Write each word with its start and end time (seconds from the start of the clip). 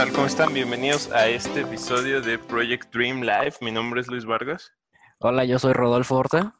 tal? 0.00 0.12
¿Cómo 0.14 0.26
están? 0.26 0.54
Bienvenidos 0.54 1.12
a 1.12 1.28
este 1.28 1.60
episodio 1.60 2.22
de 2.22 2.38
Project 2.38 2.90
Dream 2.90 3.20
Live. 3.20 3.56
Mi 3.60 3.70
nombre 3.70 4.00
es 4.00 4.06
Luis 4.06 4.24
Vargas. 4.24 4.72
Hola, 5.18 5.44
yo 5.44 5.58
soy 5.58 5.74
Rodolfo 5.74 6.16
Horta. 6.16 6.58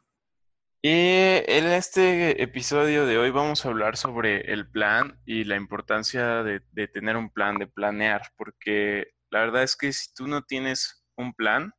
Y 0.83 1.41
en 1.47 1.65
este 1.65 2.43
episodio 2.43 3.07
de 3.07 3.17
hoy 3.17 3.31
vamos 3.31 3.65
a 3.65 3.69
hablar 3.69 3.97
sobre 3.97 4.41
el 4.53 4.69
plan 4.69 5.19
y 5.25 5.45
la 5.45 5.55
importancia 5.55 6.43
de, 6.43 6.61
de 6.71 6.87
tener 6.87 7.17
un 7.17 7.31
plan, 7.31 7.57
de 7.57 7.65
planear, 7.65 8.21
porque 8.37 9.07
la 9.31 9.39
verdad 9.39 9.63
es 9.63 9.75
que 9.75 9.91
si 9.91 10.13
tú 10.13 10.27
no 10.27 10.43
tienes 10.43 11.03
un 11.15 11.33
plan, 11.33 11.73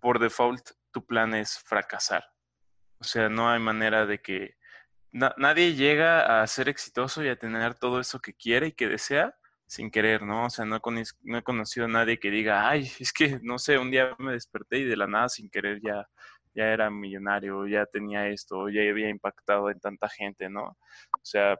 por 0.00 0.18
default 0.18 0.68
tu 0.92 1.06
plan 1.06 1.32
es 1.32 1.60
fracasar. 1.64 2.26
O 2.98 3.04
sea, 3.04 3.30
no 3.30 3.48
hay 3.48 3.58
manera 3.58 4.04
de 4.04 4.20
que 4.20 4.54
nadie 5.12 5.74
llega 5.76 6.42
a 6.42 6.46
ser 6.46 6.68
exitoso 6.68 7.24
y 7.24 7.28
a 7.30 7.38
tener 7.38 7.74
todo 7.74 8.00
eso 8.00 8.20
que 8.20 8.34
quiere 8.34 8.66
y 8.66 8.72
que 8.72 8.86
desea 8.86 9.34
sin 9.70 9.88
querer, 9.88 10.22
¿no? 10.22 10.46
O 10.46 10.50
sea, 10.50 10.64
no 10.64 10.76
he, 10.76 10.80
no 11.22 11.38
he 11.38 11.42
conocido 11.44 11.86
a 11.86 11.88
nadie 11.88 12.18
que 12.18 12.30
diga, 12.30 12.68
ay, 12.68 12.90
es 12.98 13.12
que, 13.12 13.38
no 13.42 13.58
sé, 13.58 13.78
un 13.78 13.92
día 13.92 14.16
me 14.18 14.32
desperté 14.32 14.78
y 14.78 14.84
de 14.84 14.96
la 14.96 15.06
nada 15.06 15.28
sin 15.28 15.48
querer 15.48 15.80
ya 15.80 16.06
ya 16.52 16.64
era 16.64 16.90
millonario, 16.90 17.66
ya 17.68 17.86
tenía 17.86 18.26
esto, 18.26 18.68
ya 18.68 18.82
había 18.82 19.08
impactado 19.08 19.70
en 19.70 19.78
tanta 19.78 20.08
gente, 20.08 20.48
¿no? 20.48 20.64
O 20.64 21.24
sea, 21.24 21.56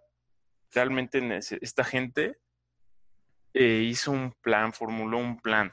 realmente 0.73 1.20
esta 1.60 1.84
gente 1.84 2.38
eh, 3.54 3.84
hizo 3.84 4.10
un 4.10 4.32
plan, 4.40 4.73
formuló 4.73 5.18
un 5.18 5.40
plan. 5.40 5.73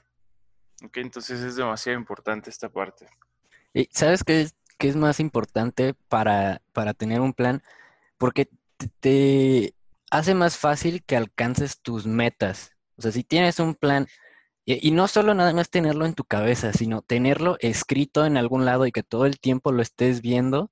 ¿ok? 0.84 0.98
Entonces 0.98 1.42
es 1.42 1.56
demasiado 1.56 1.98
importante 1.98 2.50
esta 2.52 2.70
parte. 2.70 3.08
¿Y 3.74 3.90
sabes 3.92 4.24
qué 4.24 4.42
es, 4.42 4.56
qué 4.78 4.88
es 4.88 4.96
más 4.96 5.20
importante 5.20 5.96
para, 6.08 6.62
para 6.74 6.94
tener 6.94 7.22
un 7.22 7.34
plan? 7.34 7.64
Porque 8.20 8.50
te 9.00 9.74
hace 10.12 10.34
más 10.34 10.58
fácil 10.58 11.04
que 11.04 11.16
alcances 11.16 11.82
tus 11.82 12.06
metas. 12.06 12.72
O 12.98 13.02
sea, 13.02 13.12
si 13.12 13.24
tienes 13.24 13.60
un 13.60 13.76
plan 13.76 14.08
y, 14.70 14.92
no 14.92 15.08
solo 15.08 15.34
nada 15.34 15.54
más 15.54 15.70
tenerlo 15.70 16.06
en 16.06 16.14
tu 16.14 16.26
cabeza, 16.26 16.74
sino 16.74 17.02
tenerlo 17.02 17.56
escrito 17.62 18.26
en 18.26 18.36
algún 18.36 18.66
lado 18.66 18.86
y 18.86 18.92
que 18.92 19.02
todo 19.02 19.26
el 19.26 19.40
tiempo 19.40 19.72
lo 19.72 19.82
estés 19.82 20.22
viendo, 20.22 20.72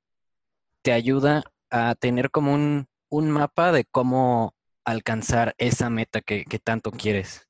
te 0.81 0.91
ayuda 0.91 1.45
a 1.69 1.95
tener 1.95 2.29
como 2.29 2.53
un, 2.53 2.87
mapa 3.09 3.71
de 3.71 3.85
cómo 3.85 4.53
alcanzar 4.83 5.55
esa 5.57 5.89
meta 5.89 6.19
que, 6.19 6.43
tanto 6.61 6.91
quieres. 6.91 7.47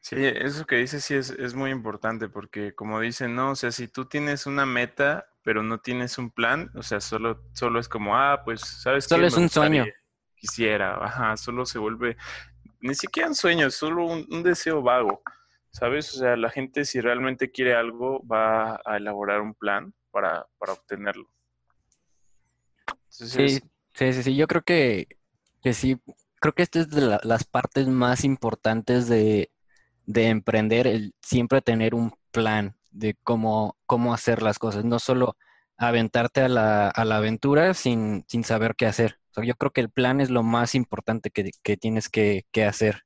Sí, 0.00 0.16
eso 0.18 0.66
que 0.66 0.76
dices 0.76 1.02
sí 1.02 1.14
es, 1.14 1.54
muy 1.54 1.70
importante 1.70 2.28
porque 2.28 2.74
como 2.74 3.00
dicen, 3.00 3.34
no, 3.34 3.52
o 3.52 3.56
sea, 3.56 3.72
si 3.72 3.88
tú 3.88 4.04
tienes 4.04 4.44
una 4.44 4.66
meta 4.66 5.26
pero 5.42 5.62
no 5.62 5.78
tienes 5.78 6.18
un 6.18 6.30
plan, 6.30 6.70
o 6.74 6.82
sea, 6.82 7.00
solo, 7.00 7.42
solo 7.52 7.80
es 7.80 7.88
como, 7.88 8.16
ah, 8.16 8.42
pues, 8.44 8.60
¿sabes 8.60 9.04
Solo 9.06 9.26
es 9.26 9.36
un 9.36 9.48
sueño. 9.48 9.86
Quisiera, 10.46 11.02
ajá, 11.02 11.36
solo 11.36 11.64
se 11.64 11.78
vuelve, 11.78 12.16
ni 12.80 12.94
siquiera 12.94 13.28
un 13.28 13.34
sueño, 13.34 13.68
es 13.68 13.74
solo 13.74 14.04
un 14.06 14.42
deseo 14.42 14.82
vago. 14.82 15.22
¿Sabes? 15.74 16.14
O 16.14 16.18
sea, 16.18 16.36
la 16.36 16.50
gente 16.50 16.84
si 16.84 17.00
realmente 17.00 17.50
quiere 17.50 17.74
algo 17.74 18.24
va 18.24 18.80
a 18.84 18.96
elaborar 18.96 19.40
un 19.40 19.54
plan 19.54 19.92
para, 20.12 20.46
obtenerlo. 20.60 21.28
sí, 23.08 23.58
sí, 23.92 24.12
sí, 24.12 24.22
sí, 24.22 24.36
yo 24.36 24.46
creo 24.46 24.62
que, 24.62 25.08
que 25.64 25.74
sí, 25.74 26.00
creo 26.38 26.54
que 26.54 26.62
esta 26.62 26.78
es 26.78 26.90
de 26.90 27.18
las 27.24 27.42
partes 27.42 27.88
más 27.88 28.22
importantes 28.24 29.08
de, 29.08 29.50
emprender, 30.06 30.86
el 30.86 31.12
siempre 31.20 31.60
tener 31.60 31.92
un 31.92 32.14
plan 32.30 32.76
de 32.92 33.16
cómo, 33.24 33.76
cómo 33.84 34.14
hacer 34.14 34.42
las 34.42 34.60
cosas, 34.60 34.84
no 34.84 35.00
solo 35.00 35.36
aventarte 35.76 36.42
a 36.42 36.48
la, 36.48 36.88
a 36.88 37.04
la 37.04 37.16
aventura 37.16 37.74
sin, 37.74 38.24
sin, 38.28 38.44
saber 38.44 38.74
qué 38.76 38.86
hacer. 38.86 39.18
O 39.30 39.34
sea, 39.34 39.44
yo 39.44 39.54
creo 39.54 39.72
que 39.72 39.80
el 39.80 39.90
plan 39.90 40.20
es 40.20 40.30
lo 40.30 40.42
más 40.42 40.74
importante 40.74 41.30
que, 41.30 41.50
que 41.62 41.76
tienes 41.76 42.08
que, 42.08 42.46
que 42.52 42.64
hacer. 42.64 43.02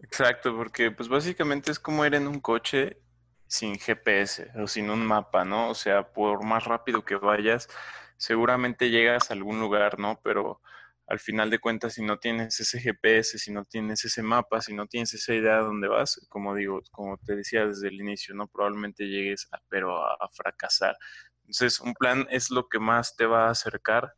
Exacto, 0.00 0.54
porque 0.56 0.90
pues 0.90 1.08
básicamente 1.08 1.70
es 1.70 1.78
como 1.78 2.04
ir 2.04 2.14
en 2.14 2.26
un 2.26 2.40
coche 2.40 3.00
sin 3.46 3.78
GPS 3.78 4.50
o 4.56 4.66
sin 4.66 4.90
un 4.90 5.04
mapa, 5.06 5.44
¿no? 5.44 5.70
O 5.70 5.74
sea, 5.74 6.12
por 6.12 6.44
más 6.44 6.64
rápido 6.64 7.04
que 7.04 7.16
vayas, 7.16 7.68
seguramente 8.16 8.90
llegas 8.90 9.30
a 9.30 9.34
algún 9.34 9.60
lugar, 9.60 9.98
¿no? 9.98 10.20
Pero 10.22 10.60
al 11.06 11.20
final 11.20 11.50
de 11.50 11.60
cuentas, 11.60 11.94
si 11.94 12.02
no 12.02 12.18
tienes 12.18 12.58
ese 12.58 12.80
GPS, 12.80 13.38
si 13.38 13.52
no 13.52 13.64
tienes 13.64 14.04
ese 14.04 14.22
mapa, 14.22 14.60
si 14.60 14.74
no 14.74 14.86
tienes 14.86 15.14
esa 15.14 15.34
idea 15.34 15.56
de 15.56 15.62
dónde 15.62 15.88
vas, 15.88 16.20
como 16.28 16.54
digo, 16.54 16.80
como 16.90 17.16
te 17.18 17.36
decía 17.36 17.66
desde 17.66 17.88
el 17.88 18.00
inicio, 18.00 18.34
¿no? 18.34 18.48
Probablemente 18.48 19.04
llegues, 19.04 19.48
pero 19.68 20.04
a, 20.04 20.28
fracasar. 20.32 20.96
Entonces, 21.46 21.80
un 21.80 21.94
plan 21.94 22.26
es 22.30 22.50
lo 22.50 22.68
que 22.68 22.80
más 22.80 23.14
te 23.14 23.24
va 23.24 23.46
a 23.46 23.50
acercar 23.50 24.12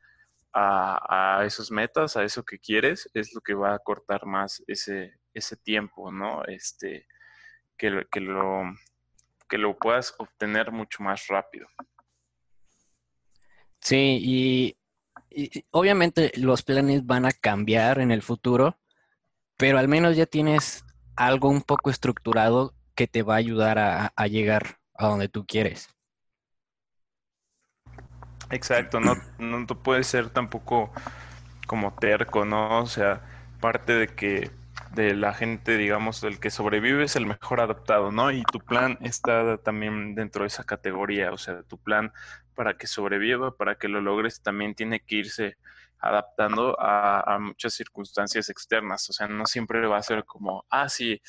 a, 0.54 1.38
a 1.38 1.44
esos 1.44 1.70
metas, 1.70 2.16
a 2.16 2.24
eso 2.24 2.42
que 2.42 2.58
quieres, 2.58 3.08
es 3.12 3.34
lo 3.34 3.42
que 3.42 3.52
va 3.52 3.74
a 3.74 3.78
cortar 3.78 4.24
más 4.24 4.62
ese, 4.66 5.20
ese 5.34 5.56
tiempo, 5.56 6.10
¿no? 6.10 6.42
Este, 6.46 7.06
que, 7.76 8.06
que, 8.10 8.20
lo, 8.20 8.62
que 9.48 9.58
lo 9.58 9.78
puedas 9.78 10.14
obtener 10.18 10.72
mucho 10.72 11.02
más 11.02 11.26
rápido. 11.28 11.68
Sí, 13.80 14.74
y, 15.30 15.64
obviamente 15.70 16.32
los 16.36 16.62
planes 16.62 17.04
van 17.04 17.26
a 17.26 17.32
cambiar 17.32 18.00
en 18.00 18.10
el 18.10 18.22
futuro, 18.22 18.78
pero 19.58 19.78
al 19.78 19.86
menos 19.86 20.16
ya 20.16 20.24
tienes 20.24 20.84
algo 21.14 21.50
un 21.50 21.62
poco 21.62 21.90
estructurado 21.90 22.74
que 22.94 23.06
te 23.06 23.22
va 23.22 23.34
a 23.34 23.38
ayudar 23.38 23.78
a, 23.78 24.12
a 24.16 24.26
llegar 24.26 24.78
a 24.94 25.08
donde 25.08 25.28
tú 25.28 25.44
quieres. 25.46 25.88
Exacto, 28.50 29.00
no, 29.00 29.16
no 29.38 29.66
puede 29.66 30.04
ser 30.04 30.30
tampoco 30.30 30.90
como 31.66 31.94
terco, 31.94 32.44
¿no? 32.44 32.80
O 32.80 32.86
sea, 32.86 33.20
parte 33.60 33.92
de 33.94 34.08
que 34.08 34.50
de 34.94 35.14
la 35.14 35.34
gente, 35.34 35.76
digamos, 35.76 36.20
del 36.20 36.40
que 36.40 36.50
sobrevive 36.50 37.04
es 37.04 37.16
el 37.16 37.26
mejor 37.26 37.60
adaptado, 37.60 38.10
¿no? 38.10 38.32
Y 38.32 38.42
tu 38.44 38.58
plan 38.60 38.98
está 39.02 39.58
también 39.58 40.14
dentro 40.14 40.42
de 40.42 40.48
esa 40.48 40.64
categoría, 40.64 41.32
o 41.32 41.38
sea, 41.38 41.62
tu 41.62 41.78
plan 41.78 42.12
para 42.54 42.76
que 42.76 42.86
sobreviva, 42.86 43.56
para 43.56 43.76
que 43.76 43.88
lo 43.88 44.00
logres, 44.00 44.42
también 44.42 44.74
tiene 44.74 45.00
que 45.00 45.16
irse 45.16 45.56
adaptando 46.00 46.76
a, 46.80 47.38
muchas 47.40 47.74
circunstancias 47.74 48.48
externas, 48.48 49.08
o 49.10 49.12
sea, 49.12 49.28
no 49.28 49.46
siempre 49.46 49.86
va 49.86 49.98
a 49.98 50.02
ser 50.02 50.24
como, 50.24 50.64
ah, 50.70 50.88
sí, 50.88 51.20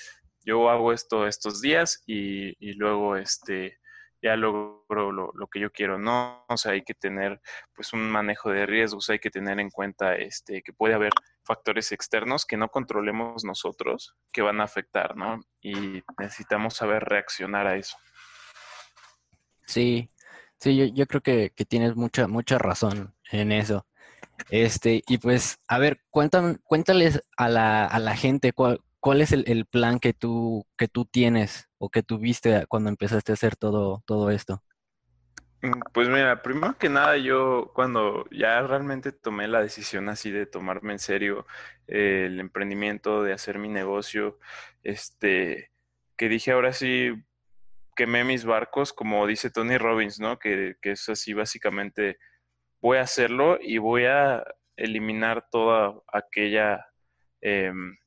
yo 0.45 0.69
hago 0.69 0.93
esto 0.93 1.27
estos 1.27 1.61
días 1.61 2.01
y, 2.05 2.55
y 2.65 2.73
luego, 2.73 3.17
este, 3.17 3.78
ya 4.21 4.35
logro 4.35 5.11
lo, 5.11 5.31
lo, 5.33 5.47
que 5.47 5.59
yo 5.59 5.71
quiero, 5.71 5.97
¿no? 5.97 6.45
O 6.47 6.57
sea, 6.57 6.73
hay 6.73 6.83
que 6.83 6.93
tener 6.93 7.41
pues 7.73 7.93
un 7.93 8.09
manejo 8.09 8.49
de 8.49 8.65
riesgos, 8.65 9.09
hay 9.09 9.19
que 9.19 9.29
tener 9.29 9.59
en 9.59 9.69
cuenta 9.69 10.15
este, 10.15 10.61
que 10.61 10.73
puede 10.73 10.93
haber 10.93 11.11
factores 11.43 11.91
externos 11.91 12.45
que 12.45 12.57
no 12.57 12.69
controlemos 12.69 13.43
nosotros 13.43 14.15
que 14.31 14.41
van 14.41 14.61
a 14.61 14.65
afectar, 14.65 15.15
¿no? 15.15 15.41
Y 15.61 16.03
necesitamos 16.17 16.75
saber 16.75 17.03
reaccionar 17.03 17.67
a 17.67 17.75
eso. 17.75 17.97
Sí, 19.65 20.09
sí, 20.59 20.75
yo, 20.75 20.85
yo 20.85 21.05
creo 21.07 21.21
que, 21.21 21.51
que, 21.55 21.65
tienes 21.65 21.95
mucha, 21.95 22.27
mucha 22.27 22.57
razón 22.57 23.15
en 23.31 23.51
eso. 23.51 23.85
Este, 24.49 25.03
y 25.07 25.17
pues, 25.17 25.59
a 25.67 25.77
ver, 25.77 26.01
cuéntales 26.09 27.21
a 27.37 27.49
la, 27.49 27.85
a 27.85 27.99
la 27.99 28.15
gente 28.15 28.53
cuál, 28.53 28.81
¿cuál 28.99 29.21
es 29.21 29.31
el, 29.31 29.65
plan 29.65 29.99
que 29.99 30.13
tú, 30.13 30.65
que 30.77 30.87
tú 30.87 31.05
tienes 31.05 31.68
o 31.79 31.89
que 31.89 32.03
tuviste 32.03 32.65
cuando 32.67 32.89
empezaste 32.89 33.31
a 33.31 33.33
hacer 33.33 33.55
todo, 33.55 34.03
todo 34.05 34.29
esto? 34.29 34.61
Mm, 35.61 35.79
pues 35.93 36.07
mira, 36.07 36.41
primero 36.41 36.77
que 36.77 36.89
nada, 36.89 37.17
yo 37.17 37.71
cuando 37.73 38.27
ya 38.31 38.61
realmente 38.61 39.11
tomé 39.11 39.47
la 39.47 39.61
decisión 39.61 40.07
así 40.09 40.31
de 40.31 40.45
tomarme 40.45 40.93
en 40.93 40.99
serio 40.99 41.45
eh, 41.87 42.25
el 42.27 42.39
emprendimiento, 42.39 43.23
de 43.23 43.33
hacer 43.33 43.57
mi 43.57 43.69
negocio, 43.69 44.39
este, 44.83 45.71
que 46.15 46.29
dije 46.29 46.51
ahora 46.51 46.73
sí 46.73 47.13
quemé 47.95 48.23
mis 48.23 48.45
barcos, 48.45 48.93
como 48.93 49.27
dice 49.27 49.49
Tony 49.49 49.77
Robbins, 49.77 50.19
¿no? 50.19 50.39
Que, 50.39 50.77
que 50.81 50.91
es 50.91 51.09
así 51.09 51.33
básicamente, 51.33 52.17
voy 52.81 52.97
a 52.97 53.01
hacerlo 53.01 53.57
y 53.61 53.77
voy 53.77 54.05
a 54.05 54.43
eliminar 54.77 55.47
toda 55.51 56.01
aquella 56.07 56.87
em, 57.41 57.97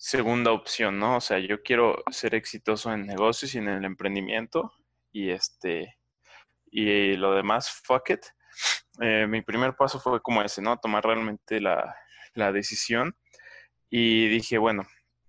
segunda 0.00 0.52
opción, 0.52 0.98
¿no? 0.98 1.18
O 1.18 1.20
sea, 1.20 1.38
yo 1.40 1.62
quiero 1.62 2.02
ser 2.10 2.34
exitoso 2.34 2.90
en 2.90 3.06
negocios 3.06 3.54
y 3.54 3.58
en 3.58 3.68
el 3.68 3.84
emprendimiento 3.84 4.72
y 5.12 5.28
este 5.30 5.98
y 6.70 7.16
lo 7.16 7.34
demás, 7.34 7.70
fuck 7.84 8.10
it. 8.10 8.24
Eh, 9.00 9.26
mi 9.28 9.42
primer 9.42 9.76
paso 9.76 10.00
fue 10.00 10.22
como 10.22 10.42
ese, 10.42 10.62
¿no? 10.62 10.78
Tomar 10.78 11.04
realmente 11.04 11.60
la, 11.60 11.94
decisión 12.52 13.14
y 13.90 14.28
dije, 14.28 14.56
bueno, 14.56 14.86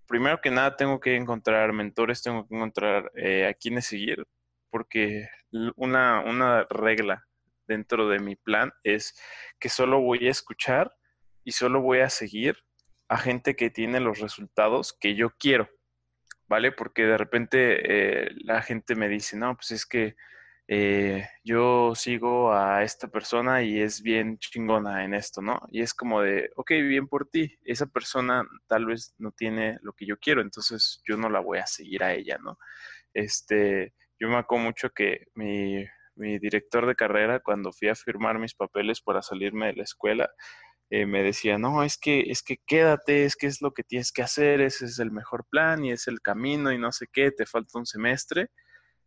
primero 0.08 0.40
que 0.40 0.52
nada 0.52 0.78
tengo 0.78 1.02
que 1.02 1.18
encontrar 1.18 1.74
mentores, 1.74 2.24
tengo 2.24 2.48
que 2.48 2.56
encontrar 2.56 3.12
eh, 3.16 3.48
a 3.48 3.54
quiénes 3.54 3.88
seguir, 3.88 4.26
porque 4.70 5.28
una, 5.76 6.22
una 6.22 6.66
regla 6.70 7.28
dentro 7.68 8.08
de 8.08 8.20
mi 8.20 8.38
plan 8.38 8.72
es 8.84 9.20
que 9.60 9.68
solo 9.68 10.00
voy 10.00 10.28
a 10.28 10.32
escuchar 10.32 10.96
y 11.44 11.52
solo 11.52 11.82
voy 11.82 12.00
a 12.00 12.10
seguir 12.10 12.64
a 13.12 13.18
gente 13.18 13.58
que 13.58 13.70
tiene 13.70 14.00
los 14.00 14.20
resultados 14.20 14.94
que 14.94 15.16
yo 15.16 15.32
quiero, 15.38 15.70
¿vale? 16.48 16.72
Porque 16.72 17.04
de 17.06 17.18
repente 17.18 17.82
eh, 17.84 18.30
la 18.46 18.62
gente 18.62 18.96
me 18.96 19.10
dice, 19.10 19.36
no, 19.36 19.54
pues 19.54 19.72
es 19.72 19.86
que 19.86 20.16
eh, 20.70 21.28
yo 21.44 21.94
sigo 21.94 22.54
a 22.54 22.84
esta 22.84 23.10
persona 23.10 23.64
y 23.64 23.82
es 23.82 24.02
bien 24.02 24.38
chingona 24.38 25.04
en 25.04 25.14
esto, 25.14 25.42
¿no? 25.42 25.60
Y 25.72 25.82
es 25.82 25.94
como 25.94 26.22
de, 26.22 26.52
ok, 26.56 26.72
bien 26.72 27.10
por 27.10 27.28
ti, 27.28 27.60
esa 27.66 27.86
persona 27.86 28.46
tal 28.68 28.86
vez 28.86 29.14
no 29.18 29.34
tiene 29.34 29.78
lo 29.82 29.92
que 29.92 30.06
yo 30.06 30.18
quiero, 30.18 30.42
entonces 30.42 31.02
yo 31.06 31.18
no 31.18 31.30
la 31.30 31.42
voy 31.42 31.60
a 31.60 31.68
seguir 31.68 32.06
a 32.06 32.14
ella, 32.14 32.38
¿no? 32.38 32.58
Este, 33.14 33.94
yo 34.18 34.30
me 34.30 34.38
acuerdo 34.38 34.64
mucho 34.64 34.90
que 34.92 35.28
mi, 35.36 35.86
mi 36.16 36.40
director 36.40 36.86
de 36.88 36.96
carrera, 36.96 37.42
cuando 37.42 37.74
fui 37.74 37.90
a 37.90 37.96
firmar 37.96 38.40
mis 38.40 38.56
papeles 38.56 39.02
para 39.02 39.22
salirme 39.22 39.68
de 39.68 39.74
la 39.74 39.84
escuela, 39.84 40.32
eh, 40.94 41.06
me 41.06 41.24
decía, 41.24 41.58
no, 41.58 41.84
es 41.84 41.98
que, 41.98 42.20
es 42.28 42.44
que 42.44 42.58
quédate, 42.68 43.24
es 43.24 43.38
que 43.38 43.48
es 43.48 43.62
lo 43.62 43.74
que 43.74 43.84
tienes 43.84 44.12
que 44.12 44.24
hacer, 44.24 44.60
ese 44.60 44.84
es 44.86 45.00
el 45.00 45.10
mejor 45.10 45.46
plan 45.50 45.86
y 45.86 45.92
es 45.92 46.10
el 46.10 46.20
camino 46.22 46.70
y 46.74 46.78
no 46.78 46.92
sé 46.92 47.08
qué, 47.12 47.32
te 47.32 47.46
falta 47.46 47.80
un 47.80 47.86
semestre. 47.86 48.50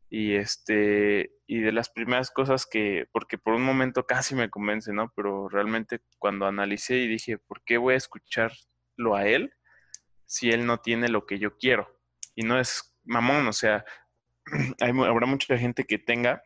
Y 0.08 0.34
este, 0.34 1.32
y 1.46 1.60
de 1.60 1.72
las 1.72 1.90
primeras 1.90 2.30
cosas 2.30 2.64
que, 2.64 3.06
porque 3.12 3.36
por 3.36 3.52
un 3.52 3.62
momento 3.62 4.06
casi 4.06 4.34
me 4.34 4.48
convence, 4.48 4.94
¿no? 4.94 5.12
Pero 5.14 5.50
realmente 5.50 6.00
cuando 6.18 6.46
analicé 6.46 6.96
y 6.96 7.06
dije, 7.06 7.36
¿por 7.36 7.62
qué 7.64 7.76
voy 7.76 7.94
a 7.94 7.98
escucharlo 7.98 9.14
a 9.14 9.26
él 9.26 9.52
si 10.24 10.50
él 10.50 10.64
no 10.64 10.78
tiene 10.78 11.10
lo 11.10 11.26
que 11.26 11.38
yo 11.38 11.58
quiero? 11.58 12.00
Y 12.34 12.44
no 12.44 12.58
es 12.58 12.96
mamón, 13.04 13.46
o 13.46 13.52
sea, 13.52 13.84
habrá 14.80 15.26
mucha 15.26 15.58
gente 15.58 15.84
que 15.84 15.98
tenga 15.98 16.42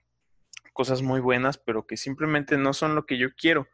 cosas 0.73 1.01
muy 1.01 1.21
buenas, 1.21 1.59
pero 1.59 1.87
que 1.87 1.97
simplemente 1.97 2.57
no 2.59 2.73
son 2.73 2.97
lo 2.97 3.07
que 3.07 3.19
yo 3.19 3.29
quiero. 3.37 3.69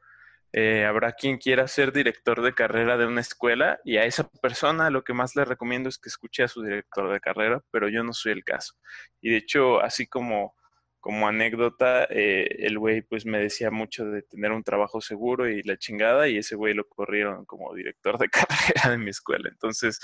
Eh, 0.57 0.85
habrá 0.85 1.15
quien 1.15 1.37
quiera 1.39 1.67
ser 1.67 1.93
director 1.93 2.41
de 2.41 2.55
carrera 2.55 2.97
de 2.97 3.07
una 3.07 3.21
escuela 3.21 3.81
y 3.85 3.97
a 3.97 4.05
esa 4.05 4.31
persona 4.41 4.89
lo 4.89 5.03
que 5.03 5.13
más 5.13 5.35
le 5.35 5.45
recomiendo 5.45 5.89
es 5.89 5.99
que 5.99 6.09
escuche 6.09 6.45
a 6.45 6.49
su 6.49 6.63
director 6.63 7.13
de 7.13 7.19
carrera, 7.19 7.61
pero 7.73 7.89
yo 7.89 8.05
no 8.05 8.13
soy 8.13 8.31
el 8.31 8.45
caso. 8.45 8.75
Y 9.21 9.31
de 9.31 9.39
hecho, 9.39 9.81
así 9.81 10.07
como, 10.07 10.55
como 11.01 11.27
anécdota, 11.27 12.05
eh, 12.09 12.47
el 12.61 12.79
güey 12.79 13.03
pues 13.03 13.27
me 13.27 13.41
decía 13.41 13.73
mucho 13.73 14.05
de 14.05 14.23
tener 14.23 14.53
un 14.53 14.63
trabajo 14.63 15.01
seguro 15.01 15.49
y 15.49 15.61
la 15.65 15.77
chingada 15.77 16.29
y 16.29 16.39
ese 16.39 16.55
güey 16.55 16.73
lo 16.73 16.89
corrieron 16.89 17.45
como 17.47 17.75
director 17.75 18.17
de 18.17 18.29
carrera 18.31 18.91
de 18.93 18.99
mi 18.99 19.11
escuela. 19.11 19.49
Entonces, 19.51 19.99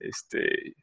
este, 0.00 0.74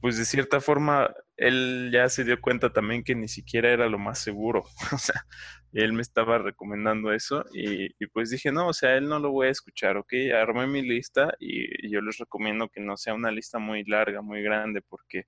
pues 0.00 0.16
de 0.16 0.24
cierta 0.24 0.60
forma, 0.60 1.12
él 1.36 1.90
ya 1.92 2.08
se 2.08 2.24
dio 2.24 2.40
cuenta 2.40 2.72
también 2.72 3.02
que 3.02 3.14
ni 3.14 3.28
siquiera 3.28 3.70
era 3.70 3.88
lo 3.88 3.98
más 3.98 4.18
seguro. 4.20 4.64
o 4.92 4.98
sea, 4.98 5.24
él 5.72 5.92
me 5.92 6.02
estaba 6.02 6.38
recomendando 6.38 7.12
eso 7.12 7.44
y, 7.52 7.88
pues 8.08 8.30
dije, 8.30 8.52
no, 8.52 8.68
o 8.68 8.72
sea, 8.72 8.96
él 8.96 9.08
no 9.08 9.18
lo 9.18 9.30
voy 9.30 9.48
a 9.48 9.50
escuchar, 9.50 9.96
¿ok? 9.96 10.12
Armé 10.34 10.66
mi 10.66 10.82
lista 10.82 11.34
y, 11.38 11.90
yo 11.90 12.00
les 12.00 12.18
recomiendo 12.18 12.68
que 12.68 12.80
no 12.80 12.96
sea 12.96 13.14
una 13.14 13.30
lista 13.30 13.58
muy 13.58 13.84
larga, 13.84 14.22
muy 14.22 14.42
grande, 14.42 14.82
porque 14.82 15.24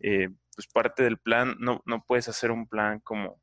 eh, 0.00 0.28
pues 0.54 0.66
parte 0.72 1.04
del 1.04 1.18
plan, 1.18 1.56
no, 1.58 1.82
no 1.86 2.04
puedes 2.06 2.28
hacer 2.28 2.50
un 2.50 2.68
plan 2.68 3.00
como 3.00 3.40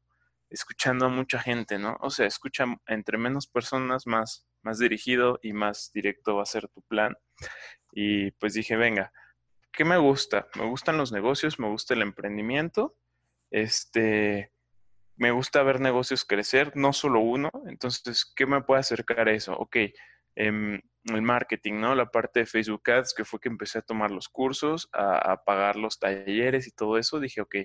escuchando 0.50 1.06
a 1.06 1.10
mucha 1.10 1.40
gente, 1.40 1.80
¿no? 1.80 1.98
O 2.02 2.10
sea, 2.10 2.26
escucha 2.26 2.66
entre 2.88 3.18
menos 3.18 3.48
personas, 3.48 4.08
más, 4.08 4.48
más 4.64 4.80
dirigido 4.80 5.40
y 5.42 5.54
más 5.54 5.92
directo 5.94 6.36
va 6.36 6.44
a 6.44 6.46
ser 6.46 6.68
tu 6.70 6.82
plan. 6.84 7.16
Y 7.92 8.32
pues 8.32 8.54
dije, 8.54 8.76
venga, 8.76 9.12
¿qué 9.72 9.86
me 9.86 9.98
gusta? 9.98 10.48
Me 10.56 10.66
gustan 10.66 10.98
los 10.98 11.12
negocios, 11.12 11.60
me 11.60 11.68
gusta 11.68 11.94
el 11.94 12.02
emprendimiento, 12.02 12.96
este, 13.52 14.52
me 15.20 15.32
gusta 15.32 15.64
ver 15.64 15.82
negocios 15.82 16.26
crecer, 16.26 16.72
no 16.76 16.94
solo 16.94 17.20
uno, 17.20 17.52
entonces, 17.68 18.26
¿qué 18.36 18.46
me 18.46 18.62
puede 18.62 18.80
acercar 18.80 19.28
a 19.28 19.34
eso? 19.34 19.54
Ok, 19.54 19.78
em, 20.36 20.82
el 21.06 21.22
marketing, 21.22 21.80
¿no? 21.80 21.96
La 21.96 22.10
parte 22.10 22.42
de 22.42 22.46
Facebook 22.46 22.90
Ads, 22.90 23.14
que 23.14 23.26
fue 23.26 23.40
que 23.40 23.50
empecé 23.50 23.80
a 23.80 23.82
tomar 23.84 24.12
los 24.12 24.30
cursos, 24.30 24.90
a, 24.94 25.44
pagar 25.44 25.76
los 25.76 26.00
talleres 26.00 26.68
y 26.68 26.72
todo 26.72 26.98
eso, 26.98 27.20
dije, 27.20 27.42
ok, 27.42 27.56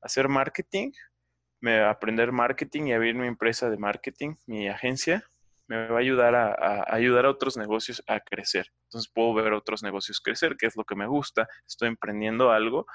hacer 0.00 0.28
marketing, 0.28 0.92
me, 1.60 1.80
aprender 1.80 2.32
marketing 2.32 2.84
y 2.84 2.92
abrir 2.92 3.14
mi 3.14 3.26
empresa 3.26 3.70
de 3.70 3.76
marketing, 3.76 4.36
mi 4.46 4.68
agencia, 4.68 5.24
me 5.70 5.86
va 5.86 5.98
a 5.98 6.00
ayudar 6.00 6.34
a, 6.34 6.84
ayudar 6.92 7.26
a 7.26 7.30
otros 7.30 7.56
negocios 7.56 8.02
a 8.08 8.18
crecer. 8.18 8.66
Entonces 8.88 9.08
puedo 9.14 9.32
ver 9.34 9.52
otros 9.52 9.84
negocios 9.84 10.20
crecer, 10.20 10.56
que 10.56 10.66
es 10.66 10.74
lo 10.74 10.82
que 10.82 10.96
me 10.96 11.06
gusta. 11.06 11.46
Estoy 11.64 11.86
emprendiendo 11.86 12.50
algo 12.50 12.86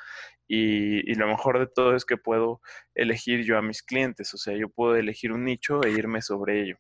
y, 0.46 1.10
y, 1.10 1.16
lo 1.16 1.26
mejor 1.26 1.58
de 1.58 1.68
todo 1.68 1.96
es 1.96 2.04
que 2.04 2.18
puedo 2.18 2.60
elegir 2.94 3.46
yo 3.46 3.58
a 3.58 3.62
mis 3.62 3.82
clientes. 3.82 4.34
O 4.34 4.38
sea, 4.38 4.58
yo 4.58 4.68
puedo 4.68 4.98
elegir 4.98 5.32
un 5.32 5.46
nicho 5.46 5.82
e 5.84 5.92
irme 5.92 6.22
sobre 6.22 6.64
ello. 6.64 6.76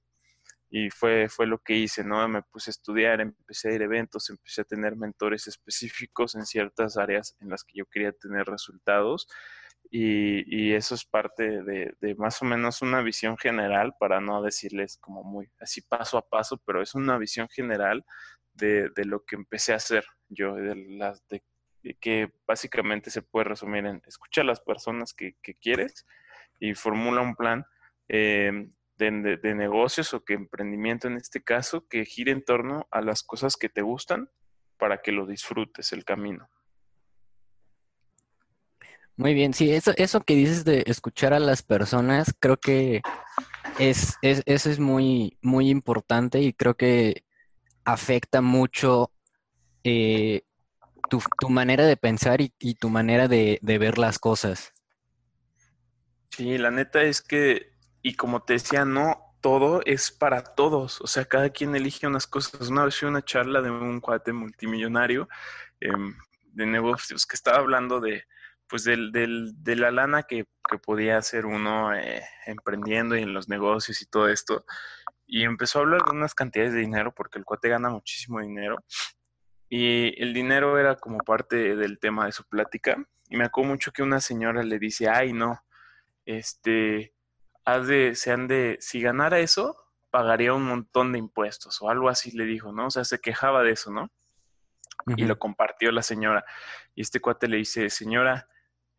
Y 0.70 0.90
fue, 0.90 1.30
fue 1.30 1.48
lo 1.48 1.60
que 1.60 1.78
hice, 1.78 2.04
¿no? 2.04 2.28
Me 2.28 2.42
puse 2.42 2.72
a 2.72 2.74
estudiar, 2.74 3.22
empecé 3.22 3.70
a 3.70 3.76
ir 3.76 3.82
a 3.82 3.86
eventos, 3.86 4.30
empecé 4.30 4.62
a 4.62 4.66
tener 4.66 4.98
mentores 4.98 5.48
específicos 5.48 6.36
en 6.36 6.46
ciertas 6.46 6.98
áreas 6.98 7.38
en 7.40 7.50
las 7.50 7.64
que 7.64 7.78
yo 7.78 7.86
quería 7.86 8.12
tener 8.12 8.46
resultados 8.48 9.30
y, 9.92 10.74
eso 10.74 10.96
es 10.96 11.06
parte 11.06 11.64
de, 11.64 12.16
más 12.18 12.42
o 12.42 12.46
menos 12.46 12.82
una 12.82 13.02
visión 13.02 13.38
general, 13.38 13.94
para 14.00 14.20
no 14.20 14.42
decirles 14.42 14.98
como 14.98 15.24
muy 15.24 15.50
así 15.60 15.82
paso 15.82 16.18
a 16.18 16.28
paso, 16.28 16.62
pero 16.66 16.82
es 16.82 16.96
una 16.96 17.18
visión 17.18 17.48
general 17.50 18.06
de, 18.54 18.92
lo 19.06 19.24
que 19.24 19.36
empecé 19.36 19.74
a 19.74 19.78
hacer 19.78 20.06
yo, 20.28 20.56
de, 20.56 20.76
las, 20.76 21.26
de, 21.28 21.44
que 22.00 22.32
básicamente 22.48 23.10
se 23.10 23.22
puede 23.22 23.46
resumir 23.46 23.86
en 23.86 24.02
escuchar 24.06 24.44
a 24.44 24.48
las 24.48 24.60
personas 24.60 25.14
que, 25.14 25.36
quieres 25.62 26.06
y 26.60 26.74
formula 26.74 27.22
un 27.22 27.36
plan 27.36 27.66
eh, 28.08 28.70
de, 28.98 29.56
negocios 29.56 30.14
o 30.14 30.24
que 30.24 30.34
emprendimiento 30.34 31.08
en 31.08 31.18
este 31.18 31.44
caso 31.44 31.88
que 31.88 32.06
gire 32.06 32.32
en 32.32 32.44
torno 32.44 32.88
a 32.92 33.02
las 33.02 33.24
cosas 33.24 33.58
que 33.58 33.70
te 33.70 33.82
gustan 33.82 34.30
para 34.78 35.02
que 35.02 35.12
lo 35.12 35.26
disfrutes 35.26 35.92
el 35.94 36.06
camino. 36.06 36.50
Muy 39.18 39.34
bien, 39.34 39.54
sí, 39.54 39.72
eso, 39.72 39.94
eso 39.96 40.22
que 40.22 40.36
dices 40.36 40.66
de 40.66 40.84
escuchar 40.88 41.34
a 41.34 41.40
las 41.40 41.62
personas, 41.64 42.36
creo 42.40 42.58
que 42.58 43.02
es, 43.80 44.18
es, 44.22 44.44
eso 44.46 44.70
es 44.70 44.80
muy, 44.80 45.38
muy 45.42 45.70
importante 45.70 46.42
y 46.42 46.52
creo 46.52 46.76
que 46.76 47.24
afecta 47.86 48.42
mucho 48.42 49.12
eh, 49.84 50.42
tu, 51.10 51.50
manera 51.50 51.86
de 51.86 51.96
pensar 51.96 52.42
y, 52.42 52.76
tu 52.76 52.90
manera 52.90 53.28
de, 53.28 53.60
ver 53.62 53.98
las 53.98 54.20
cosas. 54.20 54.74
Sí, 56.32 56.58
la 56.58 56.72
neta 56.72 57.04
es 57.04 57.22
que, 57.22 57.72
y 58.02 58.16
como 58.16 58.44
te 58.44 58.54
decía, 58.54 58.84
no 58.84 59.38
todo 59.40 59.82
es 59.86 60.12
para 60.12 60.44
todos, 60.44 61.00
o 61.02 61.08
sea, 61.08 61.26
cada 61.26 61.50
quien 61.52 61.76
elige 61.76 62.08
unas 62.08 62.28
cosas. 62.28 62.70
Una 62.70 62.84
vez 62.84 62.98
fui 62.98 63.08
una 63.08 63.24
charla 63.24 63.62
de 63.62 63.70
un 63.70 64.02
cuate 64.02 64.34
multimillonario 64.34 65.30
em, 65.80 66.18
de 66.52 66.66
negocios 66.66 67.26
que 67.26 67.36
estaba 67.36 67.60
hablando 67.60 68.02
de 68.02 68.26
pues 68.76 68.84
del, 68.84 69.14
del, 69.14 69.54
de 69.64 69.78
la 69.78 69.90
lana 69.90 70.24
que, 70.24 70.44
podía 70.86 71.18
hacer 71.18 71.46
uno 71.46 71.96
eh, 71.96 72.22
emprendiendo 72.46 73.16
y 73.16 73.22
en 73.22 73.34
los 73.34 73.48
negocios 73.48 74.02
y 74.02 74.06
todo 74.06 74.28
esto. 74.28 74.66
Y 75.26 75.46
empezó 75.46 75.80
a 75.80 75.84
hablar 75.84 76.04
de 76.04 76.12
unas 76.12 76.36
cantidades 76.36 76.74
de 76.74 76.82
dinero 76.82 77.14
porque 77.16 77.40
el 77.40 77.46
cuate 77.46 77.70
gana 77.70 77.90
muchísimo 77.90 78.42
dinero. 78.42 78.84
Y 79.70 80.22
el 80.22 80.34
dinero 80.34 80.78
era 80.78 80.96
como 80.96 81.20
parte 81.20 81.78
del 81.78 82.00
tema 82.00 82.26
de 82.26 82.34
su 82.34 82.44
plática. 82.44 82.98
Y 83.30 83.38
me 83.38 83.46
acuerdo 83.46 83.70
mucho 83.70 83.94
que 83.94 84.04
una 84.04 84.20
señora 84.20 84.62
le 84.62 84.78
dice, 84.78 85.08
ay 85.08 85.32
no, 85.32 85.58
este, 86.26 87.16
haz 87.64 87.88
de, 87.88 88.14
se 88.14 88.34
han 88.34 88.48
de, 88.50 88.76
si 88.82 89.00
ganara 89.00 89.40
eso, 89.40 89.78
pagaría 90.10 90.54
un 90.54 90.66
montón 90.66 91.14
de 91.14 91.20
impuestos 91.20 91.82
o 91.82 91.90
algo 91.90 92.10
así 92.10 92.36
le 92.36 92.44
dijo, 92.44 92.74
¿no? 92.74 92.88
O 92.88 92.92
sea, 92.92 93.06
se 93.06 93.22
quejaba 93.22 93.64
de 93.64 93.72
eso, 93.72 93.90
¿no? 93.90 94.12
Y 95.16 95.24
lo 95.24 95.40
compartió 95.40 95.94
la 95.94 96.02
señora. 96.02 96.44
Y 96.94 97.04
este 97.04 97.22
cuate 97.22 97.48
le 97.48 97.58
dice, 97.58 97.90
señora, 97.90 98.50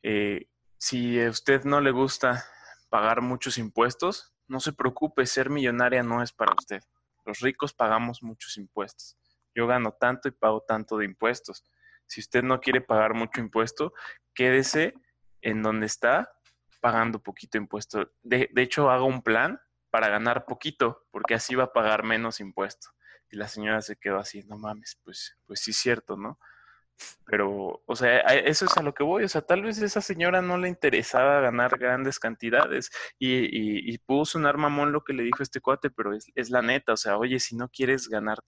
eh, 0.09 0.49
si 0.79 1.21
a 1.21 1.29
usted 1.29 1.65
no 1.65 1.81
le 1.81 1.91
gusta 1.91 2.45
pagar 2.89 3.23
muchos 3.23 3.59
impuestos, 3.59 4.33
no 4.47 4.61
se 4.61 4.73
preocupe, 4.73 5.27
ser 5.27 5.51
millonaria 5.51 6.05
no 6.05 6.23
es 6.23 6.33
para 6.33 6.55
usted. 6.57 6.81
Los 7.25 7.41
ricos 7.41 7.75
pagamos 7.75 8.23
muchos 8.23 8.57
impuestos. 8.57 9.19
Yo 9.53 9.67
gano 9.67 9.91
tanto 9.91 10.29
y 10.29 10.31
pago 10.31 10.61
tanto 10.61 10.97
de 10.97 11.07
impuestos. 11.07 11.65
Si 12.07 12.21
usted 12.21 12.45
no 12.45 12.61
quiere 12.61 12.81
pagar 12.81 13.15
mucho 13.15 13.41
impuesto, 13.41 13.95
quédese 14.33 14.95
en 15.41 15.65
donde 15.65 15.87
está 15.87 16.31
pagando 16.81 17.21
poquito 17.21 17.59
impuesto. 17.59 18.13
De, 18.23 18.49
hecho, 18.59 18.91
haga 18.91 19.03
un 19.03 19.23
plan 19.23 19.61
para 19.91 20.09
ganar 20.09 20.45
poquito, 20.45 21.05
porque 21.11 21.35
así 21.35 21.57
va 21.57 21.65
a 21.65 21.73
pagar 21.73 22.05
menos 22.05 22.39
impuesto. 22.39 22.91
Y 23.29 23.37
la 23.37 23.49
señora 23.49 23.83
se 23.83 23.97
quedó 23.97 24.19
así, 24.19 24.45
no 24.45 24.57
mames, 24.57 25.01
pues, 25.03 25.37
pues 25.47 25.59
sí 25.59 25.73
es 25.73 25.79
cierto, 25.79 26.17
¿no? 26.17 26.39
Pero, 27.27 27.83
o 27.87 27.97
sea, 27.97 28.21
eso 28.21 28.67
es 28.67 28.77
a 28.77 28.83
lo 28.83 28.95
que 28.95 29.03
voy. 29.03 29.25
O 29.25 29.29
sea, 29.29 29.43
tal 29.43 29.63
vez 29.63 29.81
a 29.83 29.85
esa 29.85 30.01
señora 30.01 30.43
no 30.43 30.59
le 30.59 30.69
interesaba 30.69 31.41
ganar 31.41 31.79
grandes 31.79 32.19
cantidades 32.19 32.91
y, 33.19 33.93
y, 33.93 33.99
pudo 33.99 34.25
sonar 34.25 34.57
mamón 34.57 34.93
lo 34.93 35.03
que 35.03 35.13
le 35.13 35.25
dijo 35.25 35.43
este 35.43 35.61
cuate, 35.61 35.91
pero 35.91 36.13
es, 36.15 36.51
la 36.51 36.63
neta. 36.63 36.93
O 36.93 36.97
sea, 36.97 37.19
oye, 37.19 37.41
si 37.41 37.57
no 37.57 37.69
quieres 37.69 38.09
ganar 38.09 38.39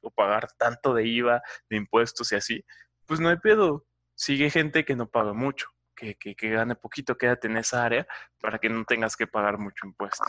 o 0.00 0.10
pagar 0.10 0.48
tanto 0.58 0.94
de 0.94 1.06
IVA, 1.06 1.42
de 1.70 1.76
impuestos 1.76 2.32
y 2.32 2.36
así, 2.36 2.64
pues 3.06 3.20
no 3.20 3.28
hay 3.30 3.38
pedo. 3.38 3.86
Sigue 4.14 4.50
gente 4.50 4.84
que 4.84 4.96
no 4.96 5.08
paga 5.10 5.32
mucho, 5.32 5.68
que, 5.94 6.16
que, 6.16 6.34
que 6.36 6.50
gane 6.50 6.74
poquito, 6.76 7.18
quédate 7.18 7.48
en 7.48 7.58
esa 7.58 7.84
área 7.84 8.06
para 8.40 8.58
que 8.58 8.68
no 8.68 8.84
tengas 8.84 9.16
que 9.16 9.26
pagar 9.26 9.58
mucho 9.58 9.86
impuesto. 9.86 10.24